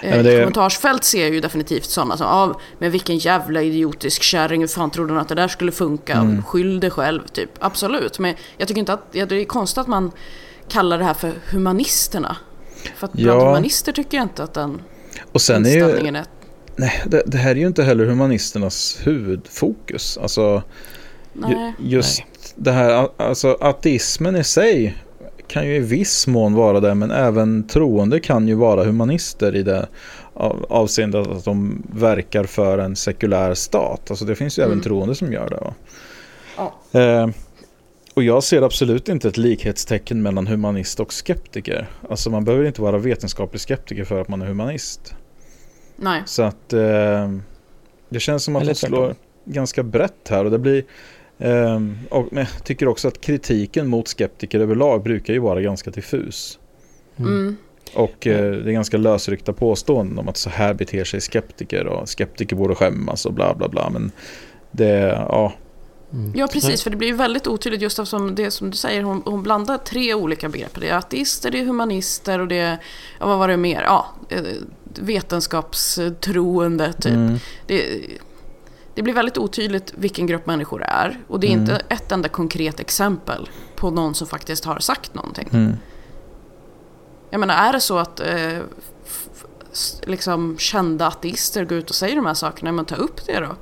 [0.01, 4.21] Eh, men det Kommentarsfält ser jag ju definitivt sådana som ah, men vilken jävla idiotisk
[4.21, 6.13] kärring, hur fan trodde hon att det där skulle funka?
[6.13, 6.43] Mm.
[6.43, 7.49] Skyll dig själv, typ.
[7.59, 10.11] Absolut, men jag tycker inte att, det är konstigt att man
[10.69, 12.37] kallar det här för humanisterna.
[12.95, 13.47] För att bland Ja.
[13.47, 14.81] humanister tycker jag inte att den
[15.31, 16.25] Och sen är ju, inställningen är...
[16.75, 20.17] nej, det, det här är ju inte heller humanisternas huvudfokus.
[20.17, 20.63] Alltså
[21.33, 21.73] Nej.
[21.79, 22.23] ju- just
[22.55, 24.97] det här, alltså ateismen i sig
[25.47, 29.63] kan ju i viss mån vara det, men även troende kan ju vara humanister i
[29.63, 29.87] det
[30.33, 34.01] av, avseendet att de verkar för en sekulär stat.
[34.09, 34.83] Alltså det finns ju även Mm.
[34.83, 35.55] troende som gör det.
[35.55, 35.73] Va?
[36.57, 36.99] Ja.
[37.01, 37.27] Eh,
[38.15, 41.87] och jag ser absolut inte ett likhetstecken mellan humanist och skeptiker.
[42.09, 45.15] Alltså man behöver inte vara vetenskaplig skeptiker för att man är humanist.
[45.95, 46.23] Nej.
[46.25, 47.31] Så att eh,
[48.09, 50.83] det känns som att Eller de slår ganska brett här och det blir
[51.37, 51.75] eh,
[52.09, 56.59] och men jag tycker också att kritiken mot skeptiker överlag brukar ju vara ganska diffus.
[57.17, 57.57] Mm.
[57.95, 62.09] Och eh, det är ganska lösryckta påståenden om att så här beter sig skeptiker och
[62.09, 63.89] skeptiker borde skämmas och bla bla bla.
[63.89, 64.11] Men
[64.71, 65.53] det, ja,
[66.15, 66.31] Mm.
[66.35, 66.83] Ja, precis.
[66.83, 69.77] För det blir ju väldigt otydligt just eftersom det som du säger, hon, hon blandar
[69.77, 70.79] tre olika begrepp.
[70.79, 72.77] Det är ateister, det är humanister och det är,
[73.19, 73.81] ja vad var det mer?
[73.81, 74.43] Ja, eh,
[74.99, 77.13] vetenskapstroende typ.
[77.13, 77.37] Mm.
[77.67, 78.01] Det,
[78.95, 81.19] det blir väldigt otydligt vilken grupp människor är.
[81.27, 81.61] Och det är Mm.
[81.61, 85.49] inte ett enda konkret exempel på någon som faktiskt har sagt någonting.
[85.53, 85.73] Mm.
[87.29, 88.59] Jag menar, är det så att eh,
[90.03, 93.55] liksom kända ateister går ut och säger de här sakerna, men ta upp det då.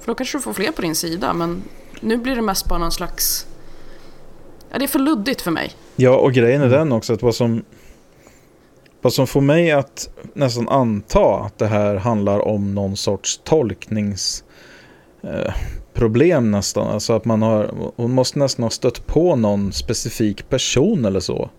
[0.00, 1.62] För då kanske du får fler på din sida, men
[2.00, 3.46] nu blir det mest bara någon slags...
[4.70, 5.72] Ja, det är för luddigt för mig.
[5.96, 7.64] Ja, och grejen är den också att vad som,
[9.02, 16.44] vad som får mig att nästan anta att det här handlar om någon sorts tolkningsproblem
[16.44, 16.88] eh, nästan.
[16.88, 21.50] Alltså att man har, hon måste nästan ha stött på någon specifik person eller så.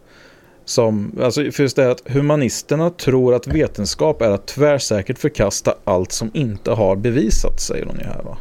[0.65, 6.11] Som, alltså för just det att humanisterna tror att vetenskap är att tvärsäkert förkasta allt
[6.11, 8.37] som inte har bevisats, säger hon ju här va.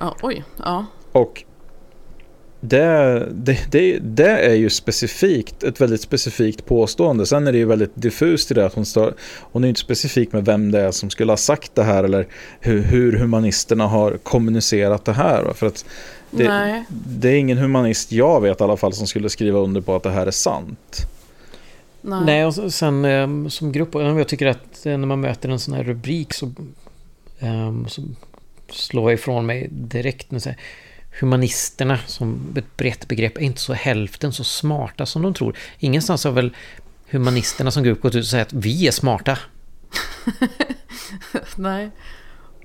[0.00, 0.86] Ja, oj, ja.
[1.12, 1.44] Och
[2.60, 7.26] det, det, det, det är ju specifikt, ett väldigt specifikt påstående.
[7.26, 9.80] Sen är det ju väldigt diffust i det att hon, står, hon är ju inte
[9.80, 12.26] specifik med vem det är som skulle ha sagt det här eller
[12.60, 15.42] hur, hur humanisterna har kommunicerat det här.
[15.42, 15.54] va.
[15.54, 15.84] För att
[16.30, 16.84] det, Nej.
[16.88, 20.02] det är ingen humanist jag vet i alla fall som skulle skriva under på att
[20.02, 20.96] det här är sant.
[22.00, 22.20] Nej.
[22.24, 25.58] Nej, och sen eh, som grupp, och jag tycker att eh, när man möter en
[25.58, 26.52] sån här rubrik så,
[27.38, 28.02] ehm, så
[28.70, 30.58] slår jag ifrån mig direkt med så här,
[31.10, 35.56] humanisterna som ett brett begrepp är inte så hälften så smarta som de tror.
[35.78, 36.56] Ingenstans har väl
[37.10, 39.38] humanisterna som grupp gått ut och sagt att vi är smarta.
[41.56, 41.90] Nej.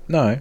[0.06, 0.40] Nej.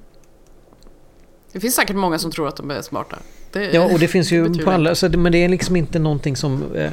[1.51, 3.17] Det finns säkert många som tror att de är smarta.
[3.51, 5.75] Det, Ja, och det finns ju betvivlar på alla, så det, men det är liksom
[5.75, 6.91] inte någonting som eh,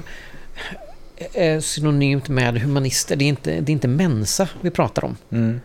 [1.33, 3.17] är synonymt med humanister.
[3.17, 5.17] Det är inte, det är inte mensa vi pratar om.
[5.31, 5.61] Mm.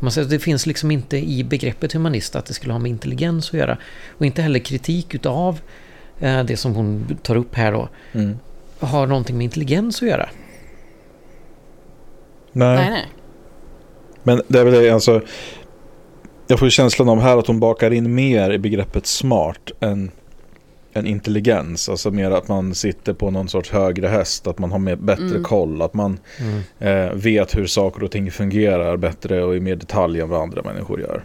[0.00, 2.90] Man säger att det finns liksom inte i begreppet humanist att det skulle ha med
[2.90, 3.78] intelligens att göra.
[4.18, 5.60] Och inte heller kritik utav
[6.20, 8.38] eh, det som hon tar upp här då Mm.
[8.80, 10.28] har någonting med intelligens att göra.
[12.52, 12.76] Nej.
[12.76, 13.06] Nej, nej.
[14.22, 15.22] Men det är väl det, alltså.
[16.46, 20.10] Jag får känslan av här att hon bakar in mer i begreppet smart än,
[20.98, 21.88] än intelligens.
[21.88, 24.46] Alltså mer att man sitter på någon sorts högre häst.
[24.46, 25.42] Att man har mer, bättre Mm.
[25.44, 25.82] koll.
[25.82, 26.18] Att man
[26.78, 30.62] eh, vet hur saker och ting fungerar bättre och i mer detalj än vad andra
[30.62, 31.22] människor gör.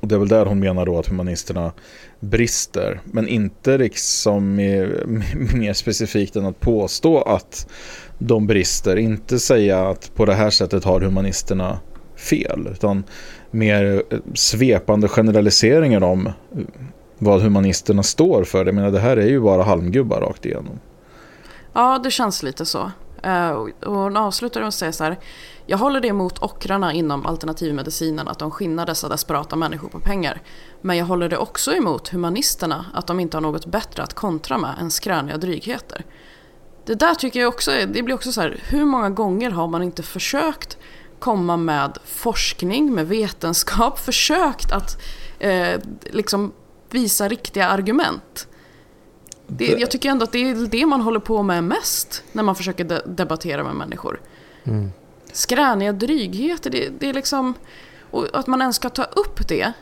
[0.00, 1.72] Och det är väl där hon menar då att humanisterna
[2.20, 3.00] brister.
[3.04, 5.04] Men inte liksom mer,
[5.54, 7.66] mer specifikt än att påstå att
[8.18, 8.96] de brister.
[8.96, 11.78] Inte säga att på det här sättet har humanisterna
[12.16, 12.68] fel.
[12.72, 13.04] Utan
[13.50, 14.02] mer
[14.34, 16.28] svepande generaliseringar om
[17.22, 18.66] vad humanisterna står för.
[18.66, 20.80] Jag menar det här är ju bara halmgubbar rakt igenom.
[21.72, 22.90] Ja, det känns lite så.
[23.22, 25.18] Eh, och hon avslutar med att säga så här.
[25.66, 30.42] Jag håller det emot ockrarna inom alternativmedicinen att de skinnar dessa desperata människor på pengar.
[30.80, 34.58] Men jag håller det också emot humanisterna att de inte har något bättre att kontra
[34.58, 36.04] med än skräniga drygheter.
[36.84, 39.82] Det där tycker jag också, det blir också så här, hur många gånger har man
[39.82, 40.78] inte försökt
[41.18, 45.02] komma med forskning, med vetenskap, försökt att
[45.38, 46.52] eh, liksom
[46.94, 48.48] visa riktiga argument.
[49.46, 52.54] Det, jag tycker ändå att det är det man håller på med mest när man
[52.54, 54.20] försöker de debattera med människor.
[54.64, 54.90] Mm.
[55.32, 57.54] Skräniga drygheter, det, det är liksom...
[58.10, 59.72] Och att man ens ska ta upp det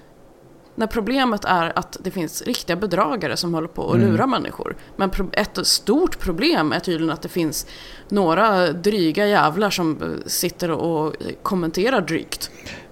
[0.74, 4.10] när problemet är att det finns riktiga bedragare som håller på att Mm.
[4.10, 4.76] lura människor.
[4.96, 7.66] Men ett stort problem är tydligen att det finns
[8.08, 12.50] några dryga jävlar som eh, sitter och kommenterar drygt.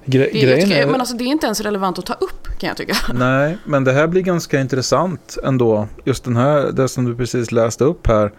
[0.09, 0.87] Gre- Det, grejen tycker, är...
[0.87, 2.97] men alltså, det är inte ens relevant att ta upp kan jag tycka.
[3.15, 5.89] Nej, men det här blir ganska intressant ändå.
[6.05, 8.33] Just den här, det som du precis läste upp här,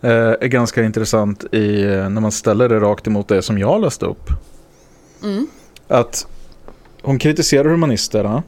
[0.00, 3.80] eh, är ganska intressant i, eh, när man ställer det rakt emot det som jag
[3.80, 4.28] läste upp.
[5.22, 5.46] Mm.
[5.88, 6.26] Att
[7.02, 8.42] hon kritiserar humanisterna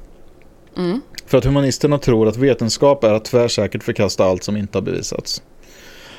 [0.77, 1.01] Mm.
[1.27, 5.43] för att humanisterna tror att vetenskap är att tvärsäkert förkasta allt som inte har bevisats.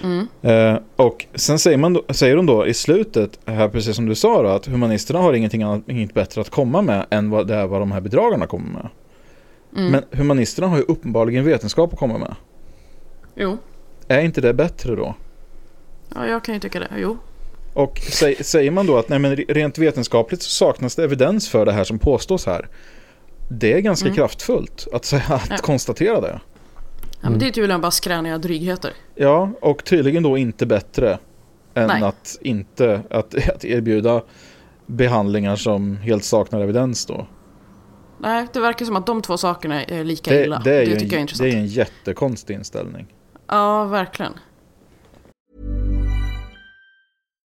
[0.03, 0.27] Mm.
[0.41, 4.15] Eh, och sen säger, man då, säger hon då i slutet, här precis som du
[4.15, 7.55] sa då, att humanisterna har ingenting annat, inget bättre att komma med än vad det
[7.55, 8.89] är vad de här bedragarna kommer med.
[9.75, 9.91] Mm.
[9.91, 12.35] Men humanisterna har ju uppenbarligen vetenskap att komma med.
[13.35, 13.57] Jo,
[14.07, 15.15] Är inte det bättre då?
[16.15, 16.87] ja, jag kan ju tycka det.
[16.97, 17.17] Jo.
[17.73, 21.65] Och sä, säger man då att nej, men rent vetenskapligt så saknas det evidens för
[21.65, 22.67] det här som påstås här.
[23.49, 24.15] Det är ganska Mm.
[24.15, 25.57] kraftfullt att, säga, att Ja.
[25.57, 26.39] konstatera det.
[27.23, 28.93] Ja, men det är tydligen bara skräniga drygheter.
[29.15, 31.19] Ja, och tydligen då inte bättre
[31.73, 32.03] än Nej.
[32.03, 34.21] att inte att, att erbjuda
[34.85, 37.27] behandlingar som helt saknar evidens då.
[38.19, 40.61] Nej, det verkar som att de två sakerna är lika Det, illa.
[40.63, 41.51] det, är det tycker jag är en, intressant.
[41.51, 43.07] det är en jättekonstig inställning.
[43.47, 44.33] Ja, verkligen.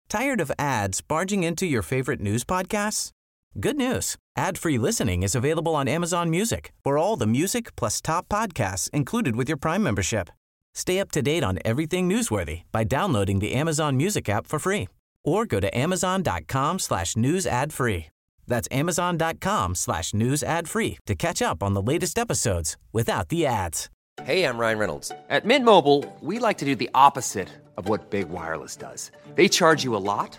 [0.08, 3.12] Tired of ads barging into your favorite news podcasts?
[3.58, 4.16] Good news.
[4.36, 9.34] Ad-free listening is available on Amazon Music for all the music plus top podcasts included
[9.34, 10.28] with your Prime membership.
[10.74, 14.88] Stay up to date on everything newsworthy by downloading the Amazon Music app for free
[15.24, 18.08] or go to amazon.com slash news ad free.
[18.46, 23.46] That's amazon.com slash news ad free to catch up on the latest episodes without the
[23.46, 23.88] ads.
[24.22, 25.12] Hey, I'm Ryan Reynolds.
[25.30, 29.10] At Mint Mobile, we like to do the opposite of what Big Wireless does.
[29.34, 30.38] They charge you a lot,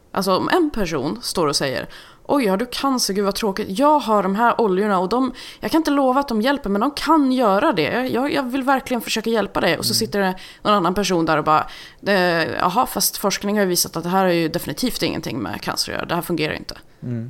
[0.11, 1.89] Alltså om en person står och säger
[2.25, 3.13] Oj, har du cancer?
[3.13, 3.79] Gud vad tråkigt.
[3.79, 6.81] Jag har de här oljorna och de, jag kan inte lova att de hjälper men
[6.81, 8.07] de kan göra det.
[8.07, 9.77] Jag, jag vill verkligen försöka hjälpa dig.
[9.77, 11.67] Och så sitter det någon annan person där och bara
[12.07, 12.13] "Eh,
[12.51, 15.91] Jaha, fast forskning har ju visat att det här är ju definitivt ingenting med cancer
[15.91, 16.05] att göra.
[16.05, 16.77] Det här fungerar inte.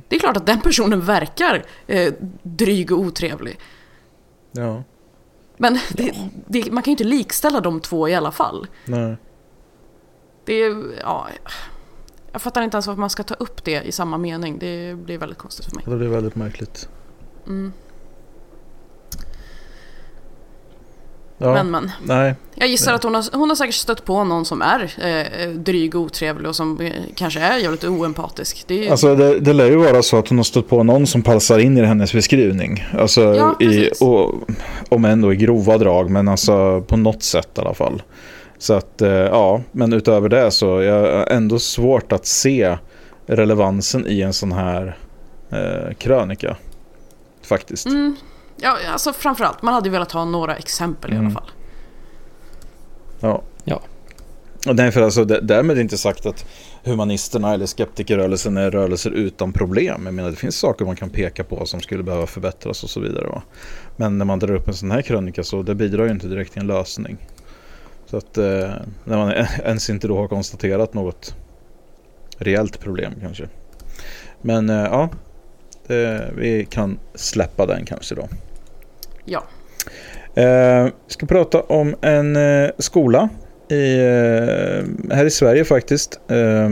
[0.08, 3.58] Det är klart att den personen verkar eh, dryg och otrevlig.
[4.52, 4.82] Ja,
[5.56, 6.14] Men det,
[6.46, 8.66] det, man kan ju inte likställa de två i alla fall.
[8.84, 9.16] nej.
[10.44, 11.26] Det är, ja,
[12.32, 14.58] jag fattar inte ens varför man ska ta upp det i samma mening.
[14.58, 15.98] Det blir väldigt konstigt för mig.
[15.98, 16.88] Det är väldigt märkligt.
[17.46, 17.72] Mm.
[21.38, 22.34] Ja, Men men, nej.
[22.54, 25.94] jag gissar att hon har, hon har säkert stött på någon som är eh, dryg
[25.94, 28.64] och otrevlig och som eh, kanske är jävligt oempatisk.
[28.66, 31.06] Det är, Alltså det, det lär ju vara så att hon har stött på någon
[31.06, 32.84] som passar in i hennes beskrivning.
[32.98, 34.34] Alltså Ja, i, och,
[34.88, 38.02] om ändå i grova drag, men alltså på något sätt i alla fall.
[38.62, 42.78] Så att, eh, ja, men utöver det så jag har ändå svårt att se
[43.26, 44.96] relevansen i en sån här
[45.50, 46.56] eh, krönika.
[47.42, 47.86] Faktiskt.
[47.86, 48.16] mm,
[48.56, 51.34] ja, alltså framförallt, man hade ju velat ha några exempel i alla Mm.
[51.34, 51.50] fall.
[53.20, 53.42] Ja.
[53.64, 53.80] Ja.
[54.68, 56.44] Och nej, för alltså, därmed inte sagt att
[56.84, 60.02] humanisterna eller skeptikerrörelsen är rörelser utan problem.
[60.04, 63.00] Jag menar, det finns saker man kan peka på som skulle behöva förbättras och så
[63.00, 63.26] vidare.
[63.26, 63.42] Va?
[63.96, 66.52] Men när man drar upp en sån här krönika så det bidrar ju inte direkt
[66.52, 67.16] till en lösning.
[68.12, 68.70] Så att eh,
[69.04, 69.32] när man
[69.64, 71.34] ens inte då har konstaterat något
[72.38, 73.48] reellt problem kanske.
[74.42, 75.08] Men eh, ja,
[75.88, 78.28] eh, vi kan släppa den kanske då.
[79.24, 79.44] Ja.
[80.42, 83.28] Eh, ska prata om en eh, skola
[83.68, 86.20] i, eh, här i Sverige faktiskt.
[86.28, 86.70] Eh,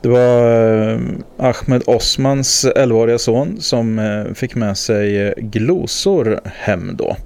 [0.00, 0.42] det var
[0.90, 1.00] eh,
[1.36, 7.16] Ahmed Osmans 11-åriga son som fick med sig glosor hem då.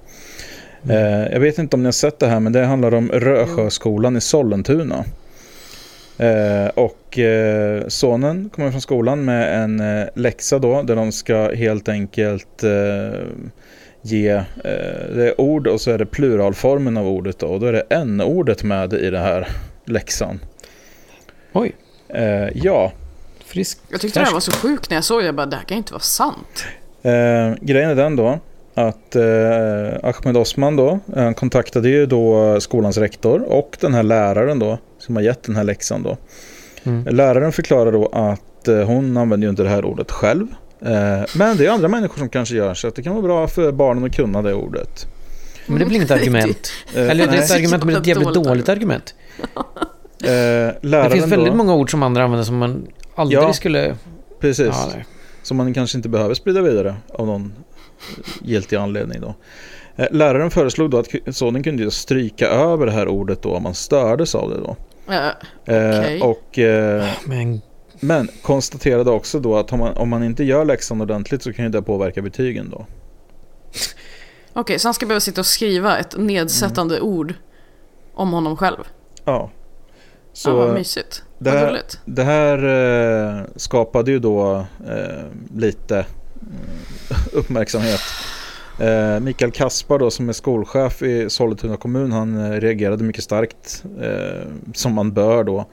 [0.90, 4.16] Eh, jag vet inte om ni har sett det här men det handlar om Rösjöskolan
[4.16, 5.04] i Sollentuna.
[6.18, 11.54] Eh, och eh, sonen kommer från skolan med en eh, läxa då där de ska
[11.54, 13.20] helt enkelt eh,
[14.02, 14.44] ge eh,
[15.14, 17.84] det är ord och så är det pluralformen av ordet då, och då är det
[17.90, 19.48] n-ordet med i det här
[19.84, 20.40] läxan.
[21.52, 21.74] Oj,
[22.08, 22.92] Eh, ja,
[23.44, 23.78] frisk.
[23.88, 25.26] Jag tyckte det här var så sjukt när jag såg det.
[25.26, 26.64] Jag bara, det här kan inte vara sant.
[27.02, 28.38] Eh, grejen är den då
[28.76, 29.22] att eh,
[30.02, 35.16] Ahmed Osman då, han kontaktade ju då skolans rektor och den här läraren då som
[35.16, 36.16] har gett den här läxan då.
[36.84, 37.14] Mm.
[37.16, 40.46] Läraren förklarar då att eh, hon använder ju inte det här ordet själv.
[40.80, 43.48] Eh, men det är andra människor som kanske gör så att det kan vara bra
[43.48, 45.06] för barnen att kunna det ordet.
[45.66, 46.72] Men det blir inget argument.
[46.94, 49.14] Eh, Eller det är ett argument, men det är ett jävligt dåligt argument.
[50.24, 50.30] Eh,
[50.80, 53.96] Det finns väldigt då, många ord som andra använder som man aldrig Ja, skulle...
[54.40, 54.66] Precis.
[54.66, 54.90] Ja.
[55.42, 57.52] Som man kanske inte behöver sprida vidare av någon
[58.42, 59.34] giltig anledning då.
[59.96, 63.62] Eh, Läraren föreslog då att sonen kunde ju stryka över det här ordet då om
[63.62, 64.76] man stördes av det då.
[65.12, 65.26] Eh,
[65.64, 66.20] Eh, Okej.
[66.20, 67.60] och, eh, Men
[68.00, 71.64] men konstaterade också då att om man, om man inte gör läxan ordentligt så kan
[71.64, 72.86] ju det påverka betygen då.
[74.52, 77.08] Okej, så han ska behöva sitta och skriva ett nedsättande Mm.
[77.08, 77.34] ord
[78.14, 78.76] om honom själv.
[79.24, 79.50] Ja.
[80.32, 81.22] Så, ja, vad Så mysigt.
[81.38, 82.58] det Vad här, det här
[83.38, 86.06] eh, skapade ju då eh, lite
[87.36, 88.00] uppmärksamhet.
[88.78, 93.84] Eh, Mikael Kaspar då som är skolchef i Sollentuna kommun han eh, reagerade mycket starkt
[94.00, 95.66] eh, som man bör då.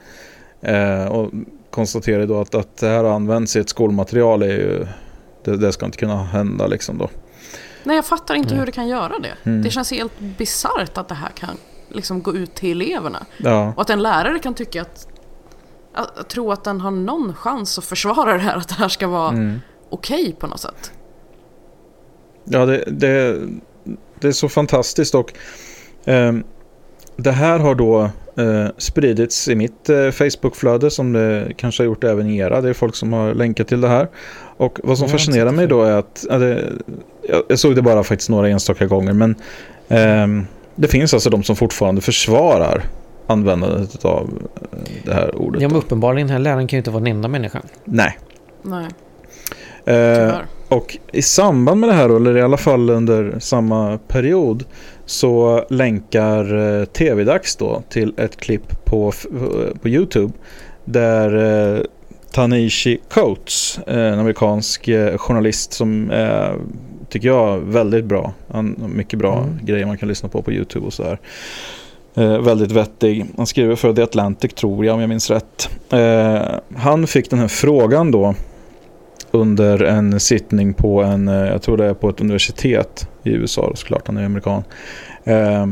[0.62, 1.32] Eh, och
[1.70, 4.88] konstaterade då att, att det här används i ett skolmaterial är ju
[5.44, 7.10] det, det ska inte kunna hända liksom då.
[7.84, 8.60] Nej, jag fattar inte Nej.
[8.60, 9.50] hur det kan göra det.
[9.50, 9.62] Mm.
[9.62, 11.58] Det känns helt bisarrt att det här kan
[11.90, 13.26] liksom gå ut till eleverna.
[13.38, 15.08] Ja, Och att en lärare kan tycka att...
[15.94, 18.90] att, att tro att den har någon chans att försvara det här, att det här
[18.90, 19.62] ska vara mm.
[19.90, 20.92] okej på något sätt.
[22.46, 23.40] Ja, det, det,
[24.20, 25.34] det är så fantastiskt och
[26.06, 26.44] ehm,
[27.16, 28.02] det här har då
[28.38, 32.62] eh, spridits i mitt eh, Facebookflöde som det kanske har gjort även i era.
[32.62, 34.08] Det är folk som har länkat till det här.
[34.58, 36.64] Och vad som fascinerar mig då är att, ja, det,
[37.30, 39.36] jag, jag såg det bara faktiskt några enstaka gånger, men
[39.90, 42.84] ehm, det finns alltså de som fortfarande försvarar
[43.28, 44.30] användandet av
[44.72, 45.62] eh, det här ordet.
[45.62, 47.62] ja, men uppenbarligen, den här läraren kan ju inte vara den enda människan.
[47.86, 48.18] Nej.
[48.62, 48.88] Nej,
[49.86, 50.46] Eh, tyvärr.
[50.74, 54.64] Och i samband med det här, eller i alla fall under samma period,
[55.06, 59.26] så länkar eh, TV-dags då till ett klipp på, f-
[59.82, 60.34] på YouTube
[60.86, 61.82] där eh,
[62.32, 66.56] Tanishi Coates, eh, en amerikansk eh, journalist som är,
[67.10, 68.34] tycker jag, väldigt bra.
[68.52, 69.60] Han har mycket bra Mm.
[69.66, 71.20] grejer man kan lyssna på på YouTube och så här.
[72.16, 73.26] Eh, väldigt vettig.
[73.38, 75.70] Han skriver för The Atlantic tror jag om jag minns rätt.
[75.90, 76.42] Eh,
[76.76, 78.36] han fick den här frågan då
[79.34, 83.68] under en sittning på en, eh, jag tror det är på ett universitet i USA
[83.70, 84.64] då, såklart, han är amerikan.
[85.24, 85.68] Eh,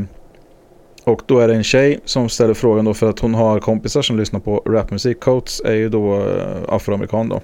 [1.04, 4.02] och då är det en tjej som ställer frågan då för att hon har kompisar
[4.02, 5.20] som lyssnar på rapmusik.
[5.20, 7.40] Coates är ju då eh, afroamerikan då.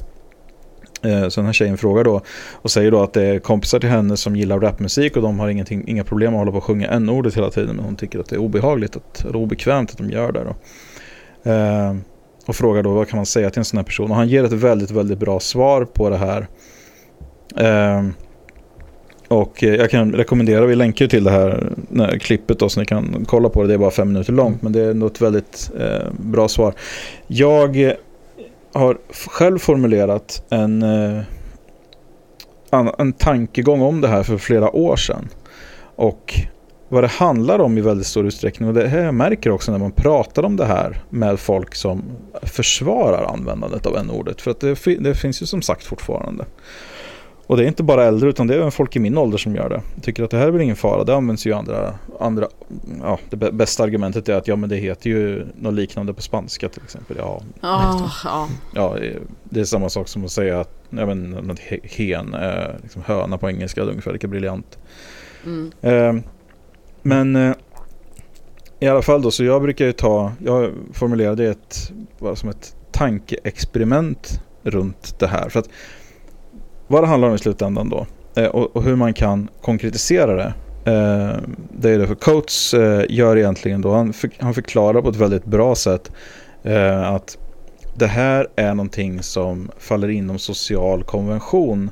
[1.08, 2.20] Eh, Så den här tjejen frågar då
[2.52, 5.48] och säger då att det är kompisar till henne som gillar rapmusik och de har
[5.48, 8.28] ingenting, inga problem att hålla på och sjunga n-ordet hela tiden men hon tycker att
[8.28, 10.54] det är obehagligt, att, eller obekvämt att de gör det då.
[11.50, 11.94] Eh,
[12.48, 14.44] och frågar då vad kan man säga till en sån här person och han ger
[14.44, 16.48] ett väldigt, väldigt bra svar på det här.
[17.56, 18.14] Ehm,
[19.28, 22.86] och eh, jag kan rekommendera, vi länkar till det här, här klippet då så ni
[22.86, 23.68] kan kolla på det.
[23.68, 26.74] Det är bara fem minuter långt men det är något väldigt eh, bra svar.
[27.26, 27.92] Jag eh,
[28.72, 31.22] har själv formulerat en, eh,
[32.70, 35.28] an, en tankegång om det här för flera år sedan.
[35.96, 36.34] Och
[36.88, 39.78] vad det handlar om i väldigt stor utsträckning och det här jag märker också när
[39.78, 42.02] man pratar om det här med folk som
[42.42, 44.40] försvarar användandet av n-ordet.
[44.40, 46.44] För att det, det finns ju som sagt fortfarande.
[47.46, 49.54] Och det är inte bara äldre utan det är även folk i min ålder som
[49.54, 49.82] gör det.
[50.02, 51.04] Tycker att det här är väl ingen fara.
[51.04, 52.46] Det används ju andra, andra
[53.02, 56.22] ja, det bä- bästa argumentet är att ja men det heter ju något liknande på
[56.22, 57.16] spanska till exempel.
[57.20, 58.48] Ja, Ja, ja.
[58.74, 58.96] ja
[59.44, 63.48] det är samma sak som att säga att ja, men, hen, eh, liksom höna på
[63.50, 64.78] engelska, det är ungefär lika briljant.
[65.44, 65.72] Mm.
[65.80, 66.22] Eh,
[67.08, 67.54] men eh,
[68.80, 72.76] i alla fall då, så jag brukar ju ta, jag formulerade ett, bara som ett
[72.92, 75.48] tankeexperiment runt det här.
[75.48, 75.68] För att
[76.86, 78.06] vad det handlar om i slutändan då
[78.36, 80.52] eh, och, och hur man kan konkretisera det.
[80.92, 81.36] Eh,
[81.72, 85.16] det är det för Coates eh, gör egentligen då, han, för, han förklarar på ett
[85.16, 86.12] väldigt bra sätt
[86.62, 87.38] eh, att
[87.94, 91.90] det här är någonting som faller inom social konvention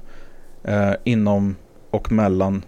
[0.65, 1.57] eh, inom
[1.91, 2.63] och mellan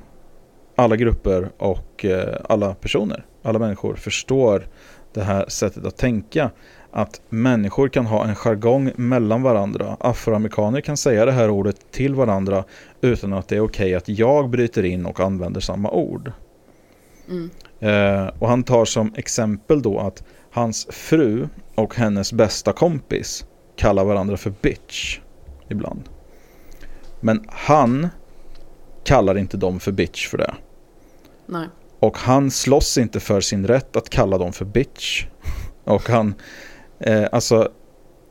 [0.79, 4.67] alla grupper och eh, alla personer, alla människor förstår
[5.13, 6.51] det här sättet att tänka.
[6.91, 9.97] Att människor kan ha en jargong mellan varandra.
[10.01, 12.65] Afroamerikaner kan säga det här ordet till varandra
[13.01, 16.33] utan att det är okej att jag bryter in och använder samma ord.
[17.29, 17.51] Mm.
[17.81, 23.45] Eh, och han tar som exempel då att hans fru och hennes bästa kompis
[23.77, 25.19] kallar varandra för bitch
[25.69, 26.03] ibland.
[27.21, 28.09] Men han
[29.05, 30.55] kallar inte dem för bitch för det.
[31.49, 31.69] Nej.
[32.01, 35.27] Och han slåss inte för sin rätt att kalla dem för bitch.
[35.85, 36.35] Och han,
[37.01, 37.69] eh, alltså,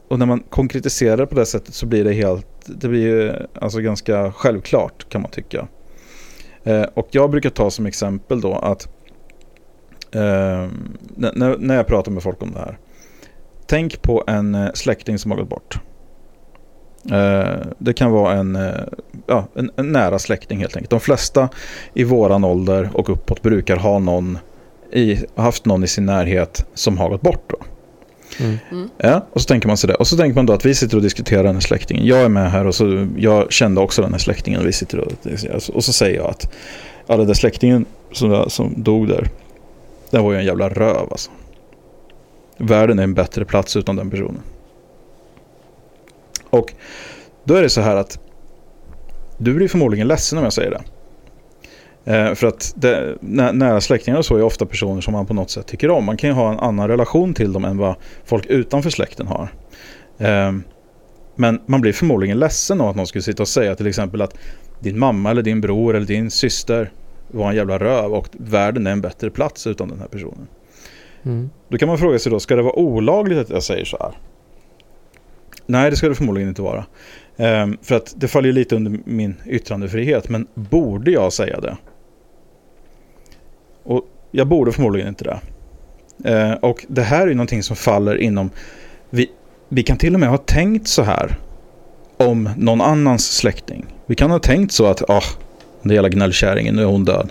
[0.07, 3.34] och när man konkretiserar det på det sättet så blir det helt, det blir ju
[3.61, 5.68] alltså ganska självklart kan man tycka.
[6.63, 8.88] Eh, och jag brukar ta som exempel då att
[10.11, 10.70] eh,
[11.15, 12.78] när, när jag pratar med folk om det här.
[13.65, 15.80] Tänk på en eh, släkting som har gått bort.
[17.12, 18.72] Eh, det kan vara en, eh,
[19.28, 20.89] ja, en, en, nära släkting helt enkelt.
[20.89, 21.50] De flesta
[21.93, 24.38] i våran ålder och uppåt brukar ha någon
[24.91, 27.50] i, haft någon i sin närhet som har gått bort.
[27.50, 27.58] Då.
[28.39, 28.58] Mm.
[28.72, 28.89] Mm.
[28.98, 29.95] Ja, och så tänker man sig det.
[29.95, 32.06] Och så tänker man då att vi sitter och diskuterar den här släktingen.
[32.06, 34.66] Jag är med här och så, jag kände också den här släktingen.
[34.66, 35.12] Vi sitter och,
[35.74, 36.54] och så säger jag att
[37.08, 39.30] ja, den där släktingen som, som dog där,
[40.10, 41.32] den var ju en jävla röv alltså.
[42.58, 44.41] Världen är en bättre plats utan den personen.
[46.50, 46.74] Och
[47.43, 48.20] då är det så här att
[49.38, 50.82] du blir förmodligen ledsen om jag säger det.
[52.08, 55.34] Eh, för att det, nä, nära släktingar och så är ofta personer som man på
[55.34, 56.06] något sätt tycker om.
[56.06, 57.95] Man kan ju ha en annan relation till dem än vad
[58.26, 59.50] folk utanför släkten har.
[60.18, 60.54] Eh,
[61.36, 64.38] men man blir förmodligen ledsen av att någon skulle sitta och säga till exempel att
[64.80, 66.91] din mamma eller din bror eller din syster
[67.28, 70.48] var en jävla röv och världen är en bättre plats utan den här personen.
[71.24, 71.50] Mm.
[71.70, 74.12] Då kan man fråga sig då, ska det vara olagligt att jag säger så här?
[75.68, 76.86] Nej, det ska det förmodligen inte vara.
[77.36, 81.78] Um, för att det faller lite under min yttrandefrihet, men borde jag säga det?
[83.84, 85.39] Och jag borde förmodligen inte det.
[86.26, 88.49] Uh, och det här är ju någonting som faller inom...
[89.09, 89.30] Vi,
[89.70, 91.38] vi kan till och med ha tänkt så här
[92.18, 93.86] om någon annans släkting.
[94.05, 95.24] Vi kan ha tänkt så att, ah,
[95.82, 97.30] den jävla gnällkärringen, nu är hon död.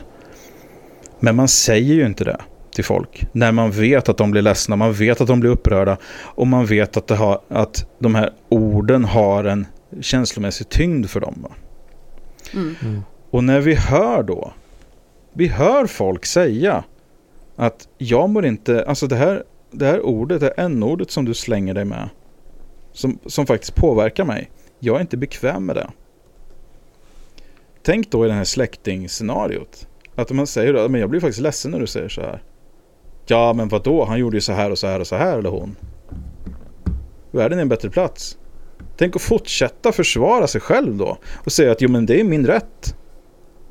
[1.21, 2.37] Men man säger ju inte det
[2.77, 3.27] till folk.
[3.33, 6.67] När man vet att de blir ledsna, man vet att de blir upprörda och man
[6.67, 9.67] vet att, det har, att de här orden har en
[10.01, 11.47] känslomässig tyngd för dem.
[12.55, 12.75] Mm.
[12.83, 13.03] Mm.
[13.31, 14.53] Och när vi hör då,
[15.33, 16.85] vi hör folk säga
[17.57, 21.75] att jag mår inte, alltså det här, det här ordet, det n-ordet som du slänger
[21.75, 22.09] dig med,
[22.93, 25.91] som, som faktiskt påverkar mig, jag är inte bekväm med det.
[27.83, 29.89] Tänk då i det här släktingscenariot.
[30.15, 32.43] Att man säger men jag blir faktiskt ledsen när du säger så här.
[33.27, 34.05] Ja, men vad då?
[34.05, 35.77] Han gjorde ju så här och så här och så här, eller hon.
[37.31, 38.39] Världen är en bättre plats.
[38.97, 41.19] Tänk att fortsätta försvara sig själv då.
[41.45, 42.97] Och säga att jo, men det är min rätt.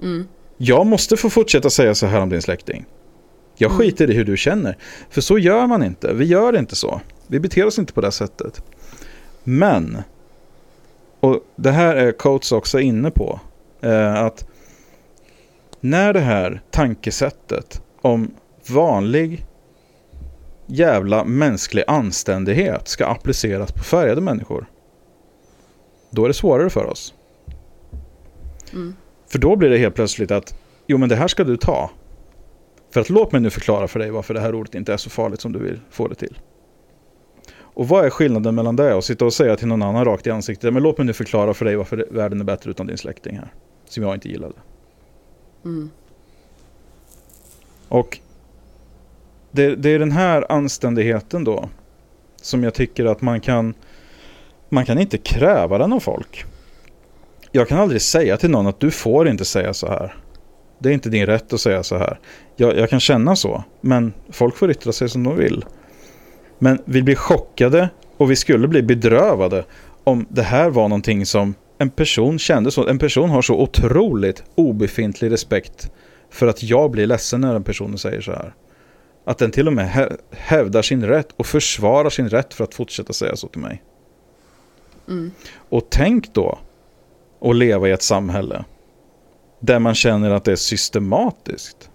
[0.01, 0.27] Mm.
[0.57, 2.85] Jag måste få fortsätta säga så här om din släkting.
[3.57, 3.79] Jag mm.
[3.79, 4.77] skiter i hur du känner.
[5.09, 6.13] För så gör man inte.
[6.13, 7.01] Vi gör inte så.
[7.27, 8.61] Vi beter oss inte på det sättet.
[9.43, 9.97] Men,
[11.19, 13.39] och det här är Coates också inne på,
[13.81, 14.47] eh, att
[15.79, 18.31] när det här tankesättet om
[18.69, 19.45] vanlig
[20.65, 24.65] jävla mänsklig anständighet ska appliceras på färgade människor.
[26.09, 27.13] Då är det svårare för oss.
[28.73, 28.95] Mm.
[29.27, 31.91] För då blir det helt plötsligt att jo men det här ska du ta.
[32.91, 35.09] För att låt mig nu förklara för dig varför det här ordet inte är så
[35.09, 36.39] farligt som du vill få det till.
[37.57, 40.31] Och vad är skillnaden mellan det och sitta och säga till någon annan rakt i
[40.31, 43.37] ansiktet men låt mig nu förklara för dig varför världen är bättre utan din släkting
[43.37, 43.53] här.
[43.85, 44.53] Som jag inte gillade.
[45.65, 45.89] Mm.
[47.87, 48.19] Och
[49.55, 51.69] det, det, är den här anständigheten då
[52.41, 53.73] som jag tycker att man kan
[54.69, 56.45] man kan inte kräva den av folk.
[57.51, 60.15] Jag kan aldrig säga till någon att du får inte säga så här.
[60.79, 62.19] Det är inte din rätt att säga så här.
[62.55, 65.65] Jag, jag kan känna så, men folk får yttra sig som de vill.
[66.59, 69.65] Men vi blir chockade och vi skulle bli bedrövade
[70.03, 72.87] om det här var någonting som en person kände så.
[72.87, 75.91] En person har så otroligt obefintlig respekt
[76.29, 78.53] för att jag blir ledsen när en person säger så här.
[79.25, 83.13] Att den till och med hävdar sin rätt och försvarar sin rätt för att fortsätta
[83.13, 83.83] säga så till mig.
[85.07, 85.31] Mm.
[85.69, 86.59] Och tänk då
[87.41, 88.65] att leva i ett samhälle
[89.59, 91.89] där man känner att det är systematiskt.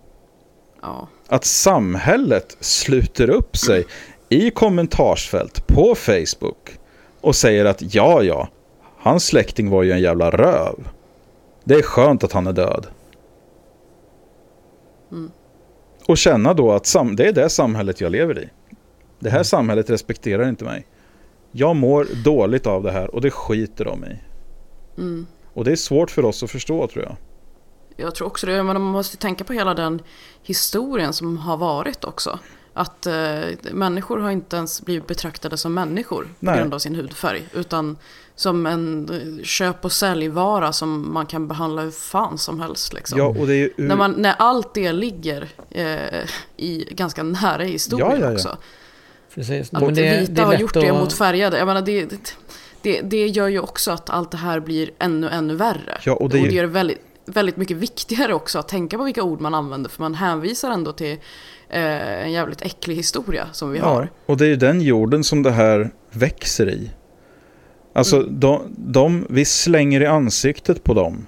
[0.83, 1.09] Ja.
[1.27, 3.87] Att samhället sluter upp sig
[4.29, 6.79] i kommentarsfält på Facebook
[7.21, 8.49] och säger att ja, ja,
[8.99, 10.89] hans släkting var ju en jävla röv.
[11.65, 12.87] Det är skönt att han är död.
[15.11, 15.31] Mm.
[16.11, 18.49] Och känna då att det är det samhället jag lever i.
[19.19, 19.45] Det här mm.
[19.45, 20.87] samhället respekterar inte mig.
[21.53, 24.19] Jag mår dåligt av det här och det skiter de i.
[24.99, 25.27] Mm.
[25.55, 27.17] Och det är svårt för oss att förstå tror jag.
[27.97, 30.03] Jag tror också det, men man måste tänka på hela den
[30.43, 32.39] historien som har varit också.
[32.73, 33.41] Att eh,
[33.73, 36.55] människor har inte ens blivit betraktade som människor Nej.
[36.55, 37.49] på grund av sin hudfärg.
[37.55, 37.97] Utan
[38.41, 39.09] som en
[39.45, 42.93] köp och säljvara som man kan behandla hur fan som helst.
[42.93, 43.19] Liksom.
[43.19, 46.25] Ja, och det är ju när, man, när allt det ligger eh,
[46.57, 48.33] i, ganska nära i historien Ja, ja, ja.
[48.33, 48.57] också.
[49.35, 49.75] Precis.
[49.75, 51.59] Att Men det- vita det är har gjort det mot färgade.
[51.59, 52.35] Jag menar, det, det,
[52.83, 55.99] det, det gör ju också att allt det här blir ännu, ännu värre.
[56.05, 59.05] Ja, och det är ju- gör det väldigt, väldigt mycket viktigare också att tänka på
[59.05, 59.91] vilka ord man använder.
[59.91, 61.13] För man hänvisar ändå till
[61.69, 64.11] eh, en jävligt äcklig historia som vi Ja, har.
[64.27, 66.91] och det är ju den jorden som det här växer i.
[67.93, 71.27] Alltså, de, de, vi slänger i ansiktet på dem.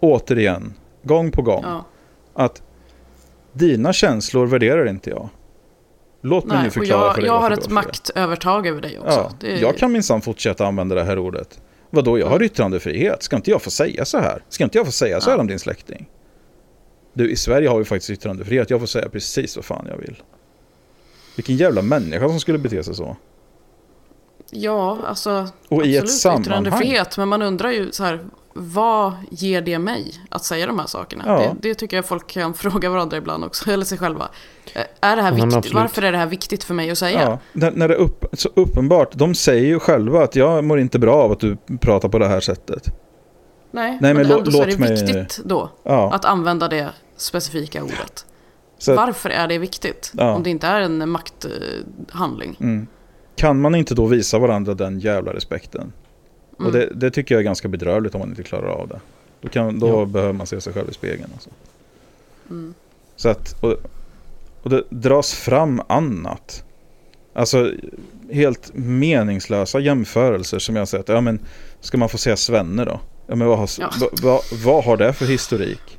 [0.00, 1.62] Återigen, gång på gång.
[1.64, 1.84] Ja.
[2.34, 2.62] Att
[3.52, 5.28] dina känslor värderar inte jag.
[6.22, 9.32] Låt mig nu Nej, förklara jag, för dig jag har ett maktövertag över dig också.
[9.40, 11.60] Ja, är- Jag kan minsann fortsätta använda det här ordet.
[11.90, 12.46] Vadå, jag har Mm.
[12.46, 13.22] yttrandefrihet.
[13.22, 14.42] Ska inte jag få säga så här?
[14.48, 15.40] Ska inte jag få säga så här Ja.
[15.40, 16.08] om din släkting?
[17.14, 18.70] Du, i Sverige har vi faktiskt yttrandefrihet.
[18.70, 20.22] Jag får säga precis vad fan jag vill.
[21.36, 23.16] Vilken jävla människa som skulle bete sig så.
[24.54, 26.42] Ja, alltså Och i ett absolut sammanhang.
[26.42, 27.16] yttrandefrihet.
[27.18, 28.20] Men man undrar ju så här,
[28.54, 31.24] vad ger det mig att säga de här sakerna?
[31.26, 31.38] Ja.
[31.38, 34.28] Det, det tycker jag folk kan fråga varandra ibland också, eller sig själva.
[34.74, 35.54] Eh, Är det här Ja, viktigt?
[35.56, 35.74] absolut.
[35.74, 37.22] Varför är det här viktigt för mig att säga?
[37.22, 39.12] Ja, när, när det är upp, så uppenbart.
[39.14, 42.28] De säger ju själva att jag mår inte bra av att du pratar på det
[42.28, 42.86] här sättet.
[43.70, 46.68] Nej, Nej, men, men ändå så är det låt mig- viktigt då Ja, att använda
[46.68, 48.26] det specifika ordet.
[48.78, 50.12] så att, Varför är det viktigt?
[50.14, 50.34] Ja.
[50.34, 52.56] Om det inte är en makthandling.
[52.60, 52.86] mm.
[53.42, 55.92] Kan man inte då visa varandra den jävla respekten?
[56.56, 56.72] Och Mm.
[56.72, 59.00] det, det tycker jag är ganska bedrövligt om man inte klarar av det.
[59.40, 60.04] Då, kan, då Ja.
[60.04, 61.30] behöver man se sig själv i spegeln.
[61.34, 61.50] Alltså.
[62.50, 62.74] Mm.
[63.16, 63.76] Så att, och,
[64.62, 66.64] och det dras fram annat.
[67.32, 67.72] Alltså
[68.30, 71.08] helt meningslösa jämförelser som jag har sett.
[71.08, 71.38] Ja men,
[71.80, 73.00] ska man få säga svenne då?
[73.26, 73.90] Ja men vad har, Ja.
[74.00, 75.98] vad, vad, vad har det för historik?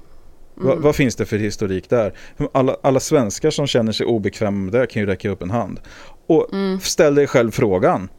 [0.55, 0.81] Va, Mm.
[0.83, 2.13] vad finns det för historik där?
[2.51, 5.79] Alla, alla svenskar som känner sig obekväma med det kan ju räcka upp en hand.
[6.27, 6.79] Och Mm.
[6.79, 8.09] ställ dig själv frågan.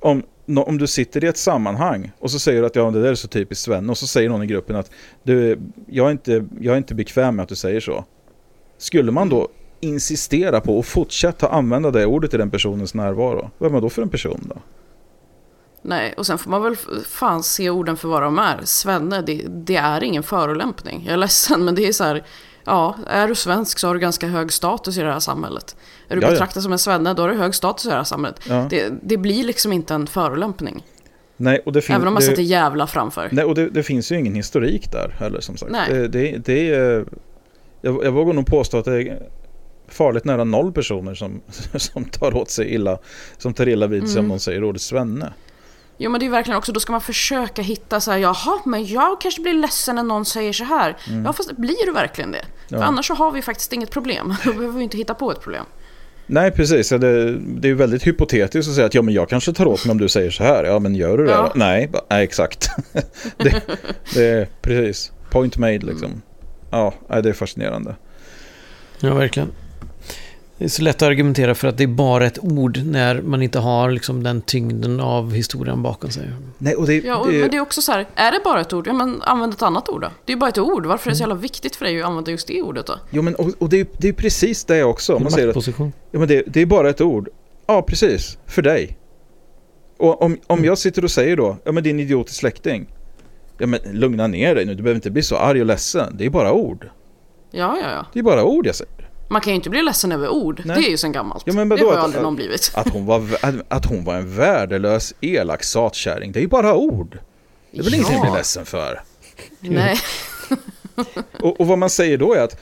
[0.00, 3.10] Om, om du sitter i ett sammanhang och så säger du att ja, det där
[3.10, 4.90] är så typiskt Sven och så säger någon i gruppen att
[5.22, 8.04] du, jag, är inte, jag är inte bekväm med att du säger så.
[8.78, 9.48] Skulle man då
[9.80, 13.50] insistera på att fortsätta använda det ordet i den personens närvaro?
[13.58, 14.56] Vem är då för en person då?
[15.82, 16.76] Nej, och sen får man väl
[17.08, 18.60] fan se orden för vad de är.
[18.64, 21.02] Svenne, det, det är ingen förolämpning.
[21.06, 22.24] Jag är ledsen, men det är så här...
[22.64, 25.76] Ja, är du svensk så har du ganska hög status i det här samhället.
[26.08, 26.32] Är du Ja, ja.
[26.32, 28.40] betraktad som en svenne, då har du hög status i det här samhället.
[28.48, 28.66] Ja.
[28.70, 30.84] Det, det blir liksom inte en förolämpning.
[31.36, 33.28] Nej, och det, fin- Även om man det, sätter jävla framför.
[33.32, 35.72] nej, och det, det finns ju ingen historik där heller som sagt.
[35.72, 36.08] Nej.
[36.08, 37.04] Det, det, är,
[37.80, 39.22] jag, jag vågar nog påstå att det är
[39.88, 41.40] farligt nära noll personer som,
[41.76, 42.98] som tar åt sig illa,
[43.38, 44.28] som tar illa vid sig om Mm.
[44.28, 45.32] någon säger ordet svenne.
[46.02, 48.86] Jo men det är verkligen också, då ska man försöka hitta så här, jaha, men
[48.86, 50.96] jag kanske blir ledsen när någon säger så här.
[51.24, 52.44] Ja, fast blir du verkligen det?
[52.68, 52.82] För Ja.
[52.84, 54.34] annars så har vi faktiskt inget problem.
[54.44, 55.64] Då behöver vi inte hitta på ett problem.
[56.26, 56.92] Nej, precis.
[56.92, 59.84] Ja, Det, det är väldigt hypotetiskt att säga att ja, men jag kanske tar åt
[59.84, 60.64] mig om du säger så här.
[60.64, 61.30] Ja, men gör du det?
[61.30, 61.52] Ja.
[61.54, 62.68] Nej, nej, exakt.
[63.36, 63.62] det,
[64.14, 65.12] det är precis.
[65.30, 66.22] Point made liksom.
[66.70, 67.96] Ja, nej, det är fascinerande.
[69.00, 69.48] Ja, verkligen.
[70.60, 73.42] Det är så lätt att argumentera för att det är bara ett ord när man
[73.42, 76.30] inte har liksom den tyngden av historien bakom sig.
[76.58, 78.60] Nej, och det, Ja, och, det, men det är också så här, är det bara
[78.60, 78.86] ett ord?
[78.86, 80.08] Ja, men använd ett annat ord då.
[80.24, 80.86] Det är ju bara ett ord.
[80.86, 82.94] Varför är det så jävla viktigt för dig att använda just det ordet då?
[83.10, 85.14] jo, men, och, och det, är, det är precis det också.
[85.14, 87.28] Om man säger att ja, men det, det är bara ett ord.
[87.66, 88.38] Ja, precis.
[88.46, 88.98] För dig.
[89.98, 92.86] Och om, om jag sitter och säger då, ja men din idiot är släkting.
[93.58, 96.16] Ja men lugna ner dig nu, du behöver inte bli så arg och ledsen.
[96.18, 96.88] Det är bara ord.
[97.50, 98.06] Ja, ja, ja.
[98.12, 99.09] Det är bara ord jag säger.
[99.30, 100.62] Man kan ju inte bli ledsen över ord.
[100.64, 100.76] Nej.
[100.82, 101.42] Det är ju sen gammalt.
[101.46, 102.72] Ja, men det har ju aldrig någon blivit.
[102.74, 103.22] Att hon, var,
[103.68, 107.18] att, hon var en värdelös, elak satkärring, det är ju bara ord.
[107.70, 109.02] Det är väl ingenting att bli ledsen för.
[109.60, 109.98] Nej.
[111.40, 112.60] Och, och vad man säger då är att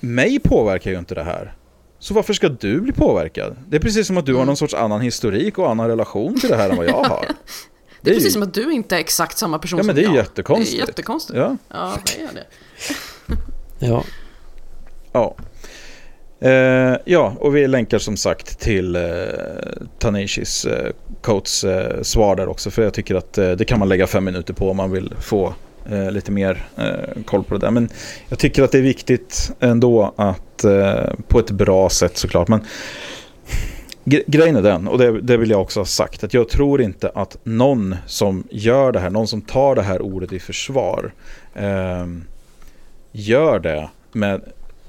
[0.00, 1.54] mig påverkar ju inte det här.
[1.98, 3.56] Så varför ska du bli påverkad?
[3.68, 6.48] Det är precis som att du har någon sorts annan historik och annan relation till
[6.50, 7.26] det här än vad jag har.
[8.00, 10.02] Det är ju- precis som att du inte är exakt samma person Ja, men som
[10.02, 10.16] det är jag.
[10.16, 10.76] jättekonstigt.
[10.78, 11.36] Det är jättekonstigt.
[11.38, 12.46] Ja, Ja, det är det.
[13.86, 14.04] Ja.
[15.12, 15.36] ja.
[16.42, 19.02] Eh, ja, och vi länkar som sagt till eh,
[19.98, 22.70] Tanishis eh, coats eh, svar där också.
[22.70, 25.14] För jag tycker att eh, det kan man lägga fem minuter på om man vill
[25.20, 25.54] få
[25.90, 27.70] eh, lite mer eh, koll på det där.
[27.70, 27.88] Men
[28.28, 32.48] jag tycker att det är viktigt ändå att eh, på ett bra sätt såklart.
[32.48, 32.64] Men
[34.04, 37.10] grejen är den, och det, det vill jag också ha sagt, att jag tror inte
[37.14, 41.12] att någon som gör det här, någon som tar det här ordet i försvar,
[41.54, 42.06] eh,
[43.12, 44.42] gör det med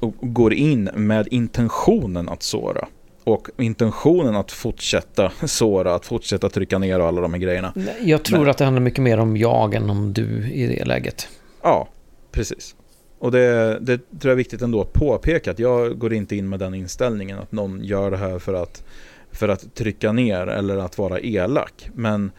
[0.03, 2.87] och går in med intentionen att såra.
[3.23, 7.73] Och intentionen att fortsätta såra, att fortsätta trycka ner och alla de här grejerna.
[8.01, 8.49] Jag tror Nej.
[8.49, 11.27] att det handlar mycket mer om jag än om du i det läget.
[11.61, 11.87] Ja,
[12.31, 12.75] precis.
[13.19, 16.49] Och det, det tror jag är viktigt ändå att påpeka att jag går inte in
[16.49, 18.83] med den inställningen att någon gör det här för att,
[19.31, 21.89] för att trycka ner eller att vara elak.
[21.93, 22.31] Men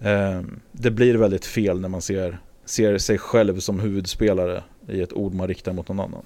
[0.00, 0.40] eh,
[0.72, 5.34] det blir väldigt fel när man ser, ser sig själv som huvudspelare i ett ord
[5.34, 6.22] man riktar mot någon annan.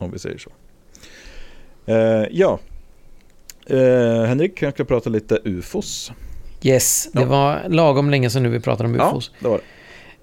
[0.00, 0.50] Om vi säger så.
[1.86, 2.58] Eh, ja,
[3.66, 6.12] eh, Henrik, jag ska prata lite UFOs.
[6.62, 7.26] Yes, det Ja.
[7.26, 9.30] var lagom länge sedan nu vi pratade om UFOs.
[9.34, 9.60] Ja, det var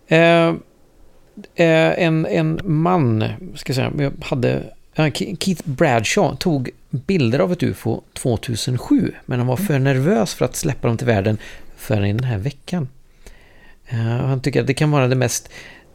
[0.07, 0.15] det.
[0.15, 3.23] Eh, eh, en, en man,
[3.55, 4.63] ska jag säga, jag hade,
[4.95, 10.45] Ke- Keith Bradshaw tog bilder av ett UFO 2007, men han var för nervös för
[10.45, 11.37] att släppa dem till världen
[11.75, 12.87] förrän i den här veckan.
[13.87, 15.49] Eh, han tycker att det kan vara det mest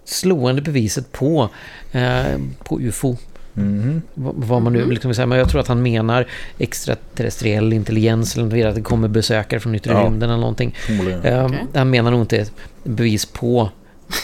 [0.05, 1.49] slående beviset på,
[1.93, 3.17] eh, på UFO.
[3.55, 4.03] Mhm.
[4.15, 6.27] Vad man nu liksom vill säga, men jag tror att han menar
[6.59, 10.05] extraterrestriell intelligens eller att det kommer besökare från yttre Ja.
[10.05, 10.75] rymden eller någonting.
[10.87, 11.23] Förmodligen.
[11.23, 11.67] Eh, Okej.
[11.75, 12.53] Han menar nog inte ett
[12.85, 13.71] bevis på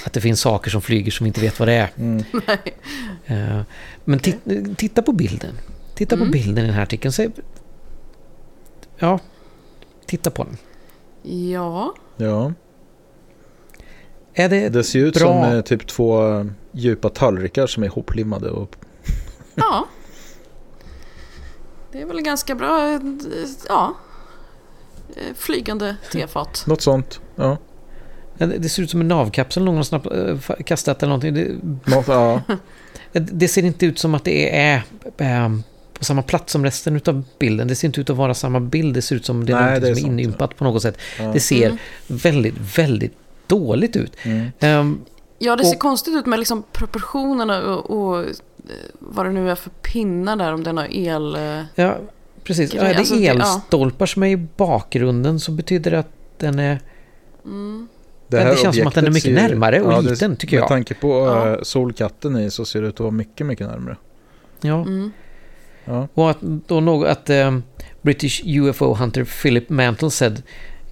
[0.07, 1.91] att det finns saker som flyger som vi inte vet vad det är.
[1.99, 2.25] Mm.
[3.27, 3.61] Eh,
[4.05, 5.55] Men ti- titta på bilden.
[5.95, 6.33] Titta på Mm.
[6.33, 7.13] bilden i den här artikeln.
[7.13, 7.29] Säg,
[8.99, 9.19] ja,
[10.07, 10.57] titta på den.
[11.51, 12.53] Ja, Ja.
[14.35, 14.69] Är det...
[14.69, 15.43] Det ser ut Bra.
[15.45, 18.51] som eh, typ två eh, djupa tallrikar som är ihoplimmade.
[18.51, 18.77] Och,
[19.59, 19.87] ja.
[21.93, 23.01] Det är väl ganska bra, eh,
[23.69, 23.95] ja.
[25.17, 26.65] Eh, Flygande tefat.
[26.67, 27.21] något sånt.
[27.37, 27.57] Ja.
[28.39, 31.35] Det ser ut som en navkapsel någon har eh, kastat eller någonting.
[31.35, 31.57] Det,
[31.95, 32.41] Något, ja.
[33.13, 34.83] det ser inte ut som att det är
[35.99, 37.69] på samma plats som resten av bilden.
[37.69, 38.95] Det ser inte ut att vara samma bild.
[38.95, 40.99] Det ser ut som det är Nej, det är som är inympat på något sätt.
[41.19, 41.25] Ja.
[41.33, 41.79] Det ser Mm.
[42.07, 43.15] väldigt, väldigt
[43.47, 44.13] dåligt ut.
[44.23, 44.47] Mm.
[44.61, 45.01] Ehm,
[45.41, 48.25] Ja, det ser Och- konstigt ut med liksom proportionerna och, och
[48.99, 51.35] vad det nu är för pinnar där, om det är någon el...
[51.37, 51.97] eh, Ja,
[52.45, 52.75] precis.
[52.75, 53.33] Ja, Grej, är det alltså, det- ja.
[53.33, 56.81] elstolpar som är i bakgrunden så betyder det att den är...
[57.45, 57.89] Mm.
[58.29, 60.63] Det här känns som att den är mycket ser- närmare och det- liten, tycker jag.
[60.63, 61.49] Med tanke på Ja.
[61.53, 63.97] eh, solkatten i så ser det ut att vara mycket, mycket närmare.
[64.61, 64.81] Ja.
[64.83, 65.11] Mm.
[65.85, 66.09] Ja.
[66.15, 67.63] Och att då något att ehm,
[68.03, 70.43] British UFO hunter Philip Mantle said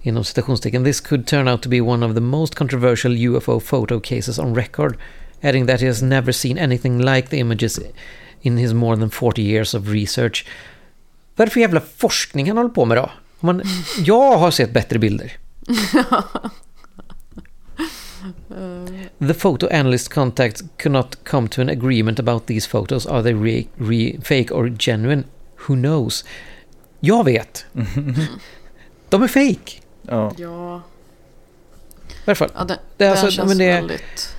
[0.01, 3.99] inom citationstecken this could turn out to be one of the most controversial UFO photo
[3.99, 4.97] cases on record
[5.41, 7.79] adding that he has never seen anything like the images
[8.41, 10.45] in his more than 40 years of research.
[11.35, 13.11] Vad är det för jävla forskning han håller på med då?
[13.39, 13.61] Man,
[14.05, 15.37] jag har sett bättre bilder.
[19.19, 23.05] The photo analyst contacts could not come to an agreement about these photos.
[23.05, 25.23] Are they re, re, fake or genuine?
[25.67, 26.25] Who knows?
[26.99, 27.65] Jag vet.
[29.09, 29.81] De är fake.
[30.01, 30.31] Ja.
[30.37, 30.81] Ja,
[32.09, 32.51] I alla fall.
[32.55, 34.35] ja det, Det är det alltså- känns men det väldigt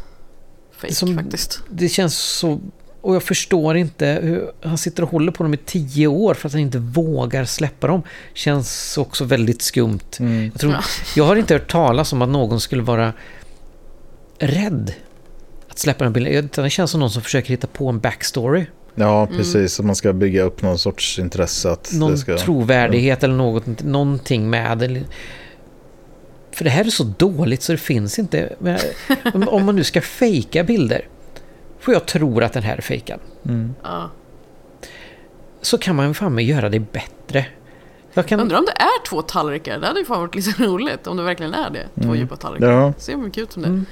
[0.78, 1.60] fake som- faktiskt.
[1.70, 2.60] Det känns så...
[3.00, 6.48] Och jag förstår inte hur han sitter och håller på dem i tio år för
[6.48, 8.02] att han inte vågar släppa dem.
[8.34, 9.98] Känns också väldigt skumt.
[10.20, 10.44] Mm.
[10.44, 10.76] Jag, tror,
[11.16, 13.12] jag har inte hört talas om att någon skulle vara
[14.38, 14.92] rädd
[15.68, 16.32] att släppa den bilden.
[16.44, 18.66] Utan Det känns som någon som försöker hitta på en backstory.
[18.94, 19.72] ja, precis.
[19.74, 22.38] Så man ska bygga upp någon sorts intresse att någon det ska...
[22.38, 25.04] trovärdighet eller något, någonting med.
[26.58, 28.56] För det här är så dåligt så det finns inte.
[28.58, 28.78] Men,
[29.34, 31.08] om, om man nu ska fejka bilder,
[31.80, 33.74] för jag tror att den här är fejkad, Mm.
[33.82, 34.10] Ja.
[35.62, 37.46] så kan man ju fan med göra det bättre.
[38.14, 39.78] Jag kan, Undrar om det är två tallrikar.
[39.78, 41.88] Det hade ju fan varit lite roligt om det verkligen är det.
[41.94, 42.16] Två Mm.
[42.16, 42.70] djupa tallrikar.
[42.70, 43.68] Ja, Ser mycket ut som det.
[43.68, 43.86] Mm.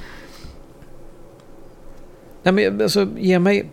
[2.42, 3.70] nej, men, alltså, ge mig,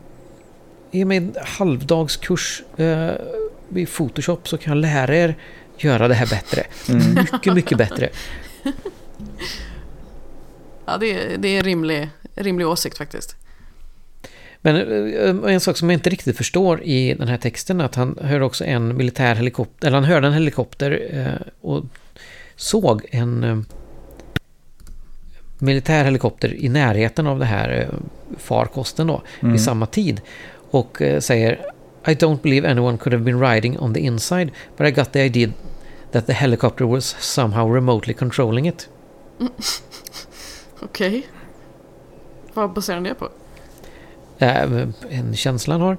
[0.91, 3.09] ge mig en halvdagskurs eh,
[3.75, 5.35] i Photoshop så kan jag lära er
[5.77, 6.63] göra det här bättre.
[6.89, 7.13] Mm.
[7.33, 8.09] Mycket, mycket bättre.
[10.85, 13.35] Ja, det är, det är en rimlig, rimlig åsikt faktiskt.
[14.61, 17.95] Men eh, en sak som jag inte riktigt förstår i den här texten är att
[17.95, 21.83] han hör också en militär helikopter, eller han hörde en helikopter eh, och
[22.55, 23.57] såg en eh,
[25.59, 27.89] militär helikopter i närheten av det här
[28.37, 29.53] farkosten då, Mm.
[29.53, 30.21] vid samma tid.
[30.71, 31.59] Och säger
[32.07, 35.19] I don't believe anyone could have been riding on the inside, but I got the
[35.25, 35.49] idea
[36.13, 38.89] that the helicopter was somehow remotely controlling it.
[40.81, 41.27] Okej.
[42.53, 43.29] Vad baserar ni det på?
[44.37, 45.97] Eh, en känsla han har.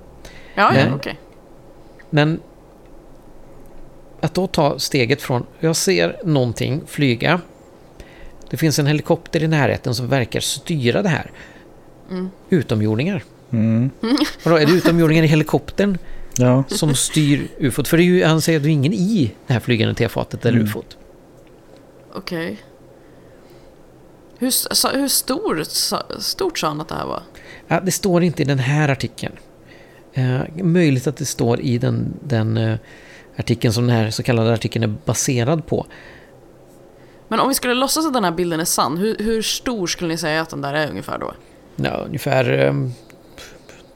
[0.55, 1.19] Ja, ja, okej.
[2.11, 2.41] Men
[4.21, 7.41] att då ta steget från, jag ser någonting flyga.
[8.51, 11.31] Det finns en helikopter i närheten som verkar styra det här.
[12.11, 12.31] Mm.
[12.49, 13.23] Utomjordingar.
[13.51, 13.91] Mm.
[14.45, 15.99] Och då är det utomjordingar i helikoptern
[16.39, 16.65] Ja.
[16.69, 17.89] som styr ufot?
[17.89, 20.47] För det är ju, han säger att det är ingen i det här flygande tefatet
[20.47, 20.69] eller Mm.
[20.71, 20.97] ufot.
[22.15, 22.57] Okej.
[24.39, 27.23] Hur, sa, hur stor, sa, stort sa han att det här var?
[27.69, 29.35] Ja, det står inte i den här artikeln.
[30.13, 32.77] Eh, möjligt att det står i den, den eh,
[33.37, 35.87] artikeln som den här så kallade artikeln är baserad på.
[37.29, 40.09] Men om vi skulle låtsas att den här bilden är sann, hur, hur stor skulle
[40.09, 41.35] ni säga att den där är ungefär då?
[41.77, 42.93] Ja, ungefär um,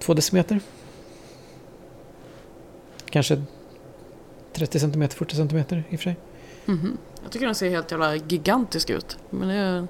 [0.01, 0.61] två decimeter.
[3.11, 3.43] Kanske
[4.53, 6.17] 30 centimeter, 40 centimeter i och för sig.
[6.65, 6.97] Mhm.
[7.23, 9.19] Jag tycker den ser helt jävla gigantisk ut.
[9.31, 9.87] Men det är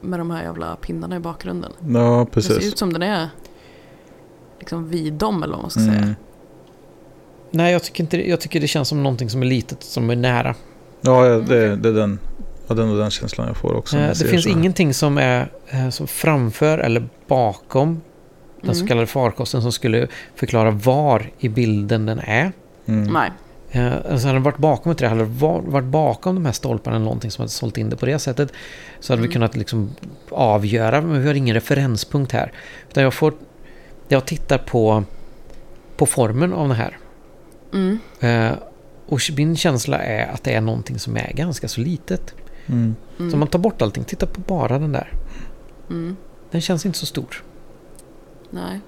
[0.00, 1.72] med de här jävla pinnarna i bakgrunden.
[1.80, 2.72] Ja, Det ser precis.
[2.72, 3.28] ut som den är
[4.58, 5.94] liksom vid dem eller vad man ska Mm.
[6.02, 6.14] säga.
[7.50, 10.16] Nej, jag tycker, inte, jag tycker det känns som någonting som är litet som är
[10.16, 10.54] nära.
[11.00, 12.18] Ja, det, det är den,
[12.66, 13.96] ja, den och den känslan jag får också.
[13.96, 18.00] det finns ingenting som är eh, som framför eller bakom
[18.64, 18.88] den så Mm.
[18.88, 22.52] kallade farkosten som skulle förklara var i bilden den är.
[22.86, 23.12] Mm.
[23.12, 23.30] Nej.
[23.70, 27.04] Eh, alltså hade den varit bakom ett träd, hade varit bakom de här stolparna eller
[27.04, 28.52] någonting som hade sålt in det på det sättet
[29.00, 29.32] så hade vi Mm.
[29.32, 29.90] kunnat liksom
[30.30, 32.52] avgöra, men vi har ingen referenspunkt här.
[32.90, 33.32] Utan jag får,
[34.08, 35.04] jag tittar på,
[35.96, 36.98] på formen av det här.
[37.72, 37.98] Mm.
[38.20, 38.52] Eh,
[39.06, 42.34] och min känsla är att det är någonting som är ganska så litet.
[42.66, 42.94] Mm.
[43.18, 43.30] Mm.
[43.30, 45.12] Så man tar bort allting, titta på bara den där.
[45.90, 46.16] Mm.
[46.50, 47.42] Den känns inte så stor.
[48.54, 48.80] Nej.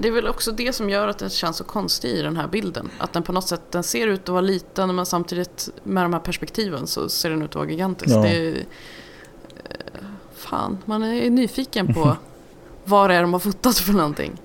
[0.00, 2.48] Det är väl också det som gör att det känns så konstigt i den här
[2.48, 2.90] bilden.
[2.98, 6.12] Att den på något sätt den ser ut att vara liten men samtidigt med de
[6.12, 8.14] här perspektiven så ser den ut att vara gigantisk.
[8.14, 8.22] Ja.
[8.22, 12.16] Det är, eh, fan, man är nyfiken på
[12.84, 14.40] vad det är de har fotat för någonting.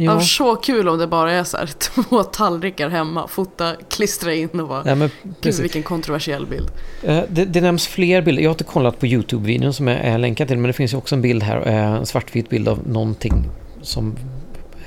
[0.00, 3.74] Det Ja, var så kul om det bara är så här två tallrikar hemma, fota,
[3.90, 6.70] klistra in och bara nej, men Gud vilken kontroversiell bild.
[7.02, 8.42] Eh, Det, det nämns fler bilder.
[8.42, 10.96] Jag har inte kollat på YouTube-videon som jag är länkad till, men det finns ju
[10.96, 13.44] också en bild här, eh, en svartvit bild av någonting
[13.82, 14.16] som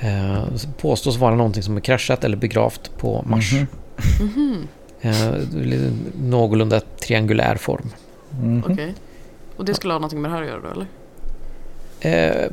[0.00, 0.44] eh,
[0.80, 3.52] påstås vara någonting som är kraschat eller begravt på Mars.
[3.52, 3.66] Mhm.
[4.20, 4.68] Mhm,
[5.00, 5.34] Eh,
[6.22, 7.90] någorlunda triangulär form.
[8.42, 8.62] Mhm.
[8.70, 8.94] Okej.
[9.56, 10.86] Och det skulle ha någonting med det här att göra då eller?
[12.44, 12.50] Eh,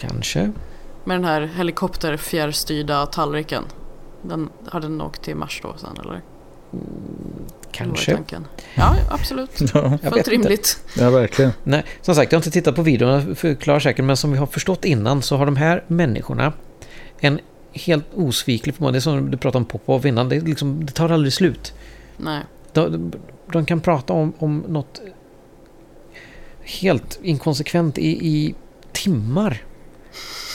[0.00, 0.52] kanske.
[1.06, 3.64] Med den här helikopterfjärrstyrda tallriken.
[4.22, 6.14] Den, har den åkt till Mars då sen eller?
[6.14, 6.22] Är
[7.70, 8.14] Kanske.
[8.14, 8.46] tanken?
[8.74, 9.60] Ja, absolut.
[9.74, 10.30] Ja, Fullt inte.
[10.30, 10.80] rimligt.
[10.98, 11.52] ja, verkligen.
[11.64, 14.46] Nej, som sagt, jag har inte tittat på videon, förklarar säkert, men som vi har
[14.46, 16.52] förstått innan så har de här människorna
[17.18, 17.40] en
[17.72, 18.92] helt osviklig förmåga.
[18.92, 21.74] Det är som du pratade om Popov innan, det, liksom, det tar aldrig slut.
[22.16, 22.42] Nej.
[22.72, 23.12] De,
[23.52, 25.00] de kan prata om, om något
[26.62, 28.54] helt inkonsekvent i, i
[28.92, 29.62] timmar.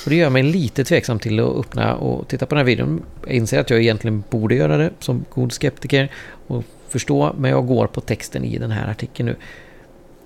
[0.04, 3.04] Och det gör mig lite tveksam till att öppna och titta på den här videon.
[3.26, 6.12] Jag inser att jag egentligen borde göra det som god skeptiker
[6.48, 9.36] och förstå, men jag går på texten i den här artikeln nu.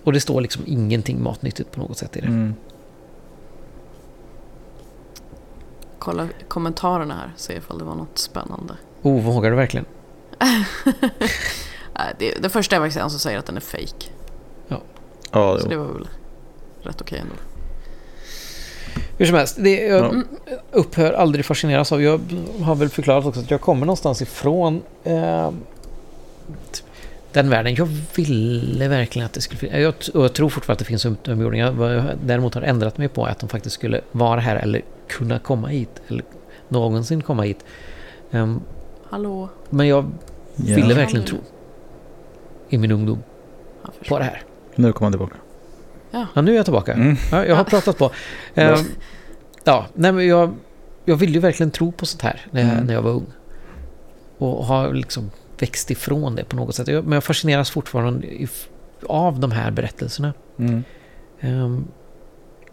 [0.03, 2.27] Och det står liksom ingenting matnyttigt på något sätt i det.
[2.27, 2.53] Mm.
[5.99, 8.73] Kolla kommentarerna här, se ifall det var något spännande.
[9.01, 9.85] Oh, vågar du verkligen?
[12.19, 14.09] Det, det första är faktiskt en som säger att den är fake.
[14.67, 14.79] Ja,
[15.31, 15.69] Så jo.
[15.69, 16.07] det var väl
[16.81, 17.35] rätt okej ändå.
[19.17, 20.21] Hur som helst, det, jag Ja.
[20.71, 22.01] upphör aldrig fascineras av.
[22.03, 22.19] Jag
[22.61, 25.51] har väl förklarat också att jag kommer någonstans ifrån eh,
[27.31, 27.75] den världen.
[27.75, 29.75] Jag ville verkligen att det skulle finnas.
[29.79, 31.71] Jag, och jag tror fortfarande att det finns utomjordingar.
[31.71, 34.81] Vad jag däremot har ändrat mig på är att de faktiskt skulle vara här eller
[35.07, 36.01] kunna komma hit.
[36.07, 36.23] Eller
[36.69, 37.65] någonsin komma hit.
[38.31, 38.61] Ehm,
[39.09, 39.49] Hallå?
[39.69, 40.05] men jag
[40.55, 40.75] Ja.
[40.75, 41.37] ville verkligen tro
[42.69, 43.23] i min ungdom
[44.09, 44.41] på det här.
[44.75, 45.35] Nu kommer han tillbaka.
[46.35, 46.93] Ja, nu är jag tillbaka.
[46.93, 47.15] Mm.
[47.31, 48.11] Ja, jag har pratat på.
[48.55, 48.79] Ehm,
[49.63, 50.55] ja, nej men jag,
[51.05, 52.85] jag vill ju verkligen tro på sånt här när jag, Mm.
[52.85, 53.25] när jag var ung.
[54.37, 56.87] Och har liksom växt ifrån det på något sätt.
[56.87, 58.27] Jag, men jag fascineras fortfarande
[59.07, 60.33] av de här berättelserna.
[60.59, 60.83] Mm.
[61.41, 61.87] Ehm,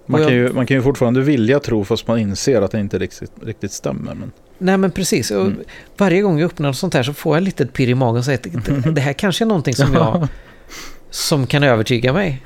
[0.06, 2.80] Man, kan jag- ju, man kan ju fortfarande vilja tro fast man inser att det
[2.80, 4.14] inte riktigt, riktigt stämmer.
[4.14, 5.30] Men, nej men precis.
[5.30, 5.56] Mm.
[5.96, 8.24] Varje gång jag öppnar något sånt här så får jag lite pirr i magen och
[8.24, 10.28] säger att det, det här kanske är någonting som jag
[11.10, 12.42] som kan övertyga mig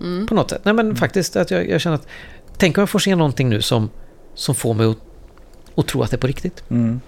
[0.00, 0.26] Mm.
[0.26, 0.60] på något sätt.
[0.64, 2.06] Nej men faktiskt att jag, jag känner att
[2.56, 3.90] tänk om jag får se någonting nu som,
[4.34, 4.98] som får mig att,
[5.74, 6.64] att tro att det är på riktigt.
[6.70, 7.00] mm.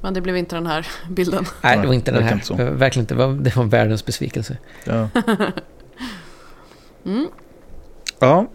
[0.00, 1.44] Men det blev inte den här bilden.
[1.62, 2.32] Nej, det var inte den här.
[2.32, 3.14] inte Verkligen inte.
[3.14, 4.56] Det var, det var världens besvikelse.
[4.84, 5.08] Ja.
[7.04, 7.28] Mm.
[8.18, 8.46] ja.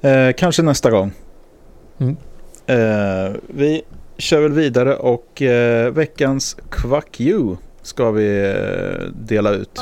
[0.00, 1.12] Eh, kanske nästa gång.
[1.98, 2.16] Mm.
[2.66, 3.82] Eh, vi
[4.18, 9.80] kör väl vidare och eh, veckans Quack You ska vi eh, dela ut.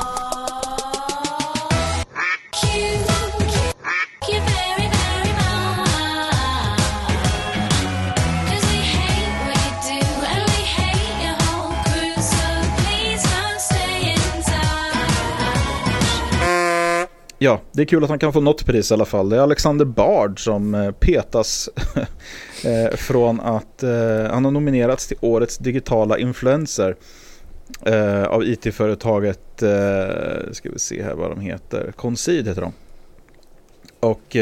[17.43, 19.29] Ja, det är kul att han kan få något pris i alla fall.
[19.29, 21.69] Det är Alexander Bard som eh, petas
[22.65, 23.91] eh, från att eh,
[24.31, 26.95] han har nominerats till årets digitala influencer
[28.27, 29.39] av it-företaget,
[30.51, 32.73] ska vi se här vad de heter, Concid heter de.
[33.99, 34.35] Och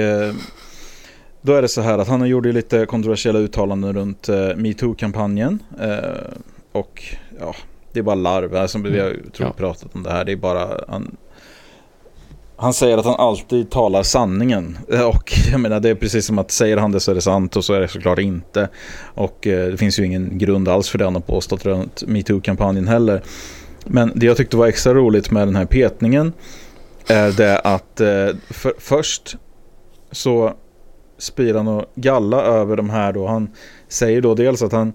[1.41, 5.63] Då är det så här att han gjorde lite kontroversiella uttalanden runt metoo-kampanjen.
[6.71, 7.03] Och
[7.39, 7.55] ja,
[7.93, 8.55] det är bara larv.
[8.55, 9.53] Alltså, vi har tror, Ja.
[9.57, 10.25] pratat om det här.
[10.25, 11.01] Det är bara...
[12.59, 14.77] Han, säger att han alltid talar sanningen.
[14.91, 17.21] Eh, och jag menar det är precis som att säger han det så är det
[17.21, 18.69] sant och så är det såklart inte.
[19.13, 22.87] Och eh, det finns ju ingen grund alls för det han har påstått runt metoo-kampanjen
[22.87, 23.23] heller.
[23.85, 26.33] Men det jag tyckte var extra roligt med den här petningen
[27.07, 29.37] är det att eh, för, först
[30.11, 30.53] så
[31.17, 33.27] spyr han och galla över de här då.
[33.27, 33.49] Han
[33.87, 34.93] säger då dels att han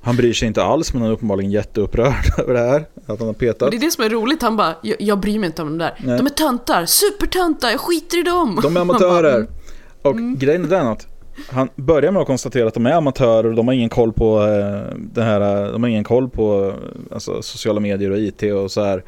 [0.00, 2.84] han bryr sig inte alls men han är uppenbarligen jätteupprörd över det här.
[3.06, 3.70] Att han har petat.
[3.70, 5.78] Det är det som är roligt, han bara, jag, jag bryr mig inte om de
[5.78, 5.94] där.
[6.04, 6.16] Nej.
[6.16, 8.58] De är töntar, supertöntar, jag skiter i dem.
[8.62, 9.36] De är Man bara, amatörer.
[9.36, 9.48] mm.
[10.02, 11.06] Och grejen är den att
[11.48, 14.42] han börjar med att konstatera att de är amatörer och de har ingen koll på
[14.42, 18.42] eh, det här, eh, de har ingen koll på eh, alltså, sociala medier och IT
[18.42, 19.04] och så här.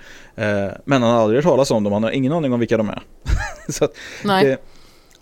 [0.84, 2.88] Men han har aldrig hört talas om dem, han har ingen aning om vilka de
[2.88, 3.02] är.
[3.68, 3.92] så att
[4.24, 4.44] Nej.
[4.44, 4.56] det,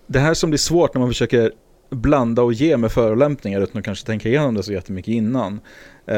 [0.07, 1.53] det här som blir svårt när man försöker
[1.91, 5.61] blanda och ge med förolämpningar utan att kanske tänka igenom det så jättemycket innan.
[6.09, 6.15] Eh,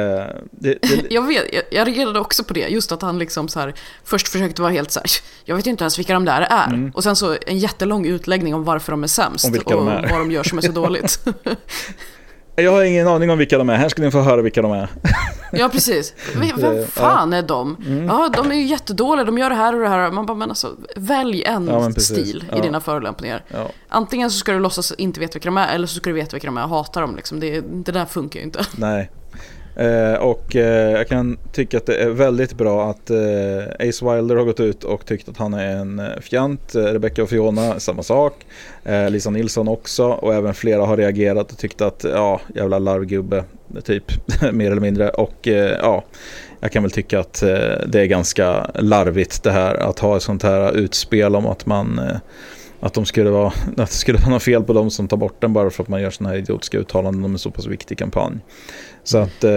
[0.51, 3.61] det, det, Jag vet, jag, jag reagerade också på det, just att han liksom så
[3.61, 3.75] här,
[4.05, 5.11] först försökte vara helt så här,
[5.45, 6.93] jag vet inte ens vilka de där är.
[6.95, 9.61] Och sen så en jättelång utläggning om varför de är sämst Mm.
[9.65, 10.09] Och de är.
[10.11, 11.21] vad de gör som är så dåligt.
[12.57, 14.73] jag har ingen aning om vilka de är, här ska ni få höra vilka de
[14.73, 14.89] är.
[15.53, 16.15] ja, precis.
[16.37, 17.77] Vem, vem fan är de?
[17.87, 18.07] Mm.
[18.07, 20.11] Ja, de är ju jättedåliga, de gör det här och det här.
[20.11, 22.59] Man bara, men alltså, välj en Ja, stil Ja.
[22.59, 23.45] i dina förolämpningar.
[23.49, 23.71] Ja.
[23.89, 26.31] Antingen så ska du låtsas inte veta vilka de är, eller så ska du veta
[26.33, 27.17] vilka de är och hata dem.
[27.17, 27.41] Liksom.
[27.41, 28.67] Det, det där funkar ju inte.
[28.77, 29.11] Nej.
[29.79, 34.37] Eh, och eh, jag kan tycka att det är väldigt bra att eh, Ace Wilder
[34.37, 36.75] har gått ut och tyckt att han är en eh, fjant.
[36.75, 38.47] Eh, Rebecca och Fiona, samma sak.
[38.85, 40.07] Eh, Lisa Nilsson också.
[40.07, 43.45] Och även flera har reagerat och tyckt att ja, jävla larvgubbe,
[43.85, 44.05] typ,
[44.53, 45.09] mer eller mindre.
[45.09, 46.05] Och eh, ja,
[46.61, 47.49] jag kan väl tycka att eh,
[47.87, 51.99] det är ganska larvigt det här att ha ett sånt här utspel om att man
[51.99, 52.17] eh,
[52.81, 55.41] att, de skulle vara, att det skulle vara något fel på dem som tar bort
[55.41, 57.99] den bara för att man gör sådana här idiotiska uttalanden om en så pass viktig
[57.99, 58.39] kampanj.
[59.09, 59.51] Så att eh,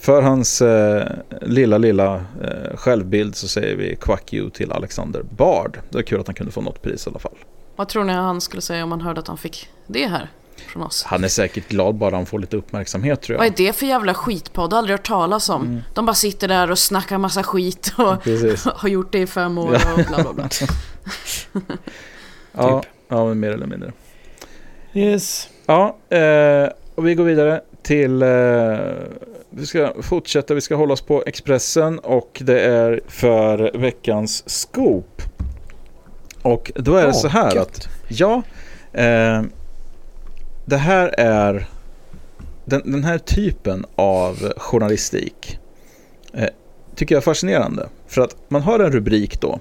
[0.00, 1.06] för hans eh,
[1.40, 5.78] lilla, lilla eh, självbild så säger vi quack you till Alexander Bard.
[5.90, 7.36] Det är kul att han kunde få något pris i alla fall.
[7.76, 10.30] Vad tror ni han skulle säga om han hörde att han fick det här
[10.72, 11.04] från oss?
[11.04, 13.52] Han är säkert glad bara han får lite uppmärksamhet tror Vad jag.
[13.60, 14.74] är det för jävla skitpodd?
[14.74, 15.82] Aldrig hört talas om.
[15.94, 18.56] De bara sitter där och snackar massa skit och Mm.
[18.64, 20.48] Har gjort det i fem år och bla bla bla.
[22.52, 23.92] Ja, ja, men mer eller mindre.
[24.94, 25.48] Yes.
[25.66, 28.22] Ja, eh, och vi går vidare till...
[28.22, 28.28] Eh,
[29.50, 35.22] vi ska fortsätta, vi ska hålla oss på Expressen och det är för veckans scoop.
[36.42, 38.42] Och då är det så här att, ja,
[38.92, 39.42] eh,
[40.64, 41.66] det här är
[42.64, 45.58] den, den här typen av journalistik
[46.32, 46.48] eh,
[46.94, 47.88] tycker jag är fascinerande.
[48.06, 49.60] För att man har en rubrik då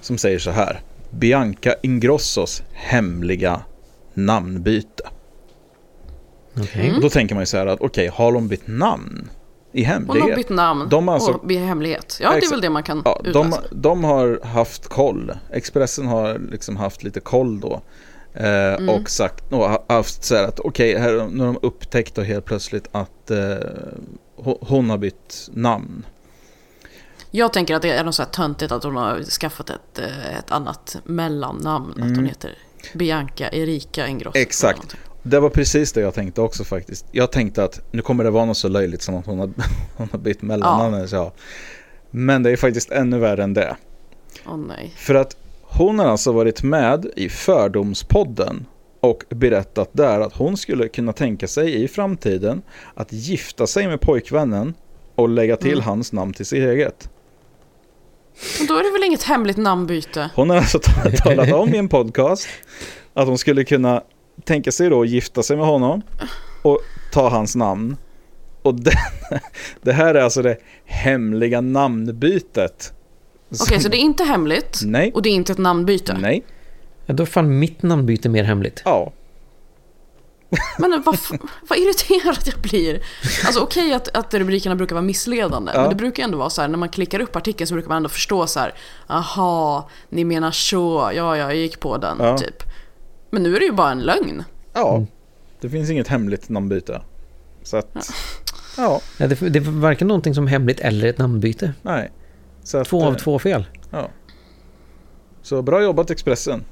[0.00, 0.80] som säger så här.
[1.10, 3.60] Bianca Ingrossos hemliga
[4.14, 5.04] namnbyte.
[6.60, 6.92] Okej.
[6.94, 9.28] Och då tänker man ju så här att okej, har de bytt namn
[9.72, 10.28] i Hon hemlighet?
[10.30, 12.18] har bytt namn De alltså- och i hemlighet.
[12.22, 13.62] Ja, det är väl det man kan Ja, de, utläsa.
[13.70, 15.32] de har haft koll.
[15.52, 17.82] Expressen har liksom haft lite koll då.
[18.34, 18.44] Eh,
[18.74, 18.88] Mm.
[18.88, 22.22] Och sagt, och ha- haft så här att okej, här, nu har de upptäckt då
[22.22, 23.38] helt plötsligt att eh,
[24.36, 26.06] hon, hon har bytt namn.
[27.30, 30.38] Jag tänker att det är något så här töntigt att hon har skaffat ett, eh,
[30.38, 31.90] ett annat mellannamn.
[32.02, 32.58] Att hon heter
[32.94, 34.38] Bianca Erika Ingrosso.
[34.38, 34.96] Exakt.
[35.26, 37.06] Det var precis det jag tänkte också faktiskt.
[37.12, 39.50] Jag tänkte att nu kommer det vara något så löjligt som att hon har,
[39.96, 41.08] hon har bytt mellannamn.
[41.12, 41.32] Ja.
[42.10, 43.76] Men det är faktiskt ännu värre än det.
[44.46, 44.92] Åh nej.
[44.96, 48.66] För att hon har alltså varit med i Fördomspodden
[49.00, 52.62] och berättat där att hon skulle kunna tänka sig i framtiden
[52.94, 54.74] att gifta sig med pojkvännen
[55.14, 55.84] och lägga till Mm.
[55.84, 57.08] hans namn till sitt eget.
[58.58, 60.30] Men då är det väl inget hemligt namnbyte?
[60.34, 62.48] Hon har alltså ta- talat om i en podcast
[63.14, 64.02] att hon skulle kunna
[64.44, 66.02] tänka sig då att gifta sig med honom
[66.62, 66.80] och
[67.12, 67.96] ta hans namn.
[68.62, 68.94] Och den,
[69.82, 72.92] det här är alltså det hemliga namnbytet.
[73.60, 75.12] Okej, så det är inte hemligt Nej.
[75.14, 76.16] och det är inte ett namnbyte?
[76.18, 76.44] Nej.
[77.06, 78.82] Ja, då fan mitt namnbyte mer hemligt.
[78.84, 79.12] Ja.
[80.78, 81.18] Men vad,
[81.68, 83.02] vad irriterad jag blir.
[83.46, 85.80] Alltså okej att, att rubrikerna brukar vara missledande, Ja.
[85.80, 87.96] men det brukar ändå vara så här när man klickar upp artikeln så brukar man
[87.96, 88.74] ändå förstå så här.
[89.06, 92.38] Aha, ni menar så, ja, ja jag gick på den, Ja.
[92.38, 92.62] typ.
[93.34, 94.42] Men nu är det ju bara en lögn.
[94.72, 95.06] Ja.
[95.60, 97.00] Det finns inget hemligt namnbyte.
[97.62, 98.10] Så att...
[98.76, 99.00] Ja.
[99.18, 101.72] Ja, det, det är varken någonting som hemligt eller ett namnbyte.
[101.82, 102.10] Nej.
[102.62, 103.64] Så att, Två av eh, två fel.
[103.90, 104.08] Ja.
[105.42, 106.64] Så bra jobbat Expressen.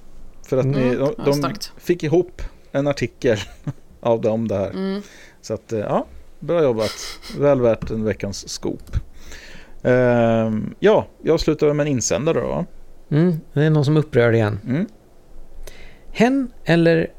[0.46, 1.72] För att ni, Mm, de, ja, de starkt.
[1.76, 2.42] fick ihop
[2.72, 3.38] en artikel
[4.00, 4.70] av det om det här.
[4.70, 5.02] Mm.
[5.40, 6.06] Så att, eh, ja,
[6.40, 6.92] bra jobbat.
[7.38, 8.96] Väl värt en veckans scoop.
[9.82, 12.64] Ehm, ja, jag slutar med en insändare då.
[13.16, 14.60] Mm, det är någon som upprör igen.
[14.66, 14.86] Mm.
[16.12, 17.10] Hen eller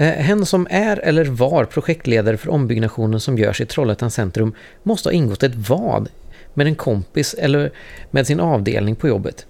[0.00, 5.08] Eh, Hen som är eller var projektledare för ombyggnationen som görs i Trollhättan centrum måste
[5.08, 6.08] ha ingått ett vad
[6.54, 7.72] med en kompis eller
[8.10, 9.46] med sin avdelning på jobbet.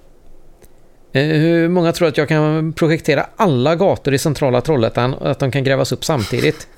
[1.12, 5.38] Eh, Hur många tror att jag kan projektera alla gator i centrala Trollhättan och att
[5.38, 6.68] de kan grävas upp samtidigt?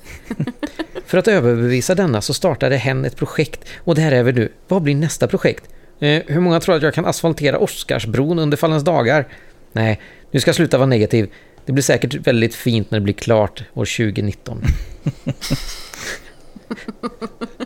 [1.05, 4.51] För att överbevisa denna så startade hen ett projekt och det här är vi nu.
[4.67, 5.63] Vad blir nästa projekt?
[5.99, 9.27] Eh, hur många tror att jag kan asfaltera Oscarsbron under fallens dagar?
[9.71, 9.99] Nej,
[10.31, 11.29] nu ska jag sluta vara negativ.
[11.65, 14.63] Det blir säkert väldigt fint när det blir klart år 2019.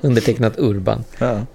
[0.02, 1.04] Undertecknat Urban.
[1.18, 1.46] Ja.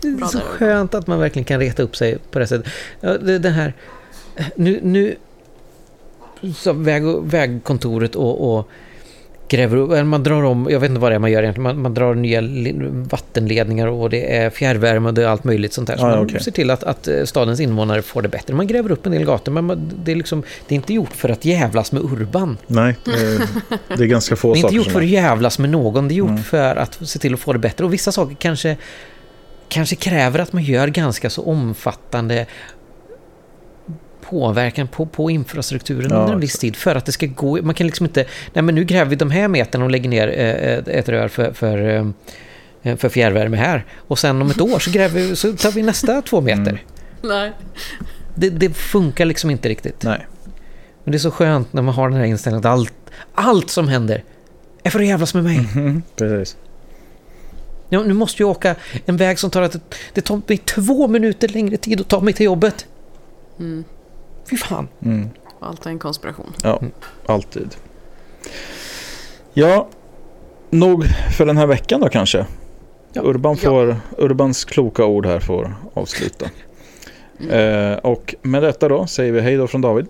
[0.00, 2.72] Det är så skönt att man verkligen kan reta upp sig på det sättet.
[3.00, 3.74] Ja, det, det här...
[4.56, 4.80] Nu...
[4.82, 5.16] nu
[6.54, 8.68] så väg, vägkontoret och, och
[9.56, 11.82] gräver upp, man drar om, jag vet inte vad det är man gör egentligen, man,
[11.82, 12.40] man drar nya
[13.10, 15.96] vattenledningar och det är fjärrvärme och det är allt möjligt sånt där.
[15.96, 16.40] Så Ja, man okej.
[16.42, 18.54] ser till att, att eh, stadens invånare får det bättre.
[18.54, 21.12] Man gräver upp en del gator, men man, det, är liksom, det är inte gjort
[21.12, 22.58] för att jävlas med Urban.
[22.66, 23.42] Nej, det är,
[23.96, 26.14] det är ganska få Det är inte saker gjort för att jävlas med någon, det
[26.14, 26.42] är gjort Mm.
[26.42, 27.84] för att se till att få det bättre.
[27.84, 28.76] Och vissa saker kanske,
[29.68, 32.46] kanske kräver att man gör ganska så omfattande
[34.32, 37.62] påverkan på, på infrastrukturen Ja, under en viss tid för att det ska gå.
[37.62, 40.28] Man kan liksom inte, nej men nu gräver vi de här meterna och lägger ner
[40.28, 41.78] eh, ett rör för, för,
[42.82, 43.84] eh, för fjärrvärme här.
[43.96, 46.60] Och sen om ett år så, gräver vi, så tar vi nästa två meter.
[46.60, 46.78] Mm.
[47.22, 47.52] Nej.
[48.34, 50.02] Det, det funkar liksom inte riktigt.
[50.02, 50.26] Nej.
[51.04, 52.94] Men det är så skönt när man har den här inställningen att allt,
[53.34, 54.24] allt som händer
[54.82, 55.58] är för att jävlas med mig.
[55.58, 56.56] Mhm, Precis.
[57.88, 58.74] Ja, nu måste jag åka
[59.06, 59.76] en väg som tar att
[60.12, 62.86] det tar mig två minuter längre tid att ta mig till jobbet.
[63.58, 63.84] Mm.
[64.50, 64.88] Fy fan.
[65.04, 65.28] Mm.
[65.60, 66.52] Allt är en konspiration.
[66.62, 66.80] Ja,
[67.26, 67.76] alltid.
[69.52, 69.88] Ja,
[70.70, 71.04] nog
[71.36, 72.46] för den här veckan då kanske.
[73.12, 73.22] Ja.
[73.22, 73.68] Urban Ja.
[73.70, 76.46] får, Urbans kloka ord här får avsluta.
[77.50, 80.06] Eh, och med detta då säger vi hej då från David.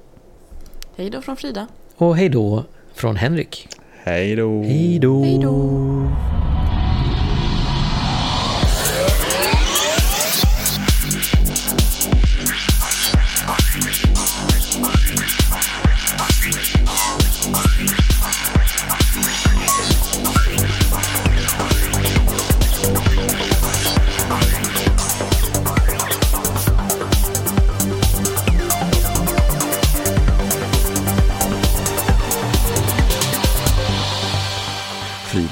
[0.97, 1.66] Hej då från Frida.
[1.97, 2.64] Och hej då
[2.95, 3.68] från Henrik.
[4.05, 4.62] Hej då.
[4.62, 5.22] Hej då.
[5.24, 5.53] Hej då.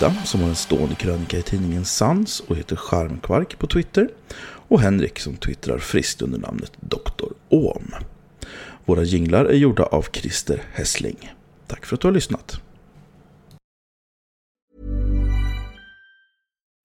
[0.01, 4.09] Frida som har en stående krönika i tidningen Sans och heter Charmkvark på Twitter.
[4.69, 7.33] Och Henrik som twittrar friskt under namnet Dr.
[7.49, 7.95] Ohm.
[8.85, 11.31] Våra jinglar är gjorda av Christer Hessling.
[11.67, 12.61] Tack för att du har lyssnat.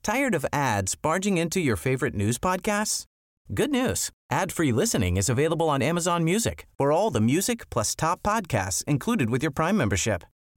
[0.04, 3.06] Tired of ads barging into your favorite news podcasts?
[3.48, 4.10] Good news.
[4.34, 9.30] Ad-free listening is available on Amazon Music for all the music plus top podcasts included
[9.30, 10.24] with your Prime membership.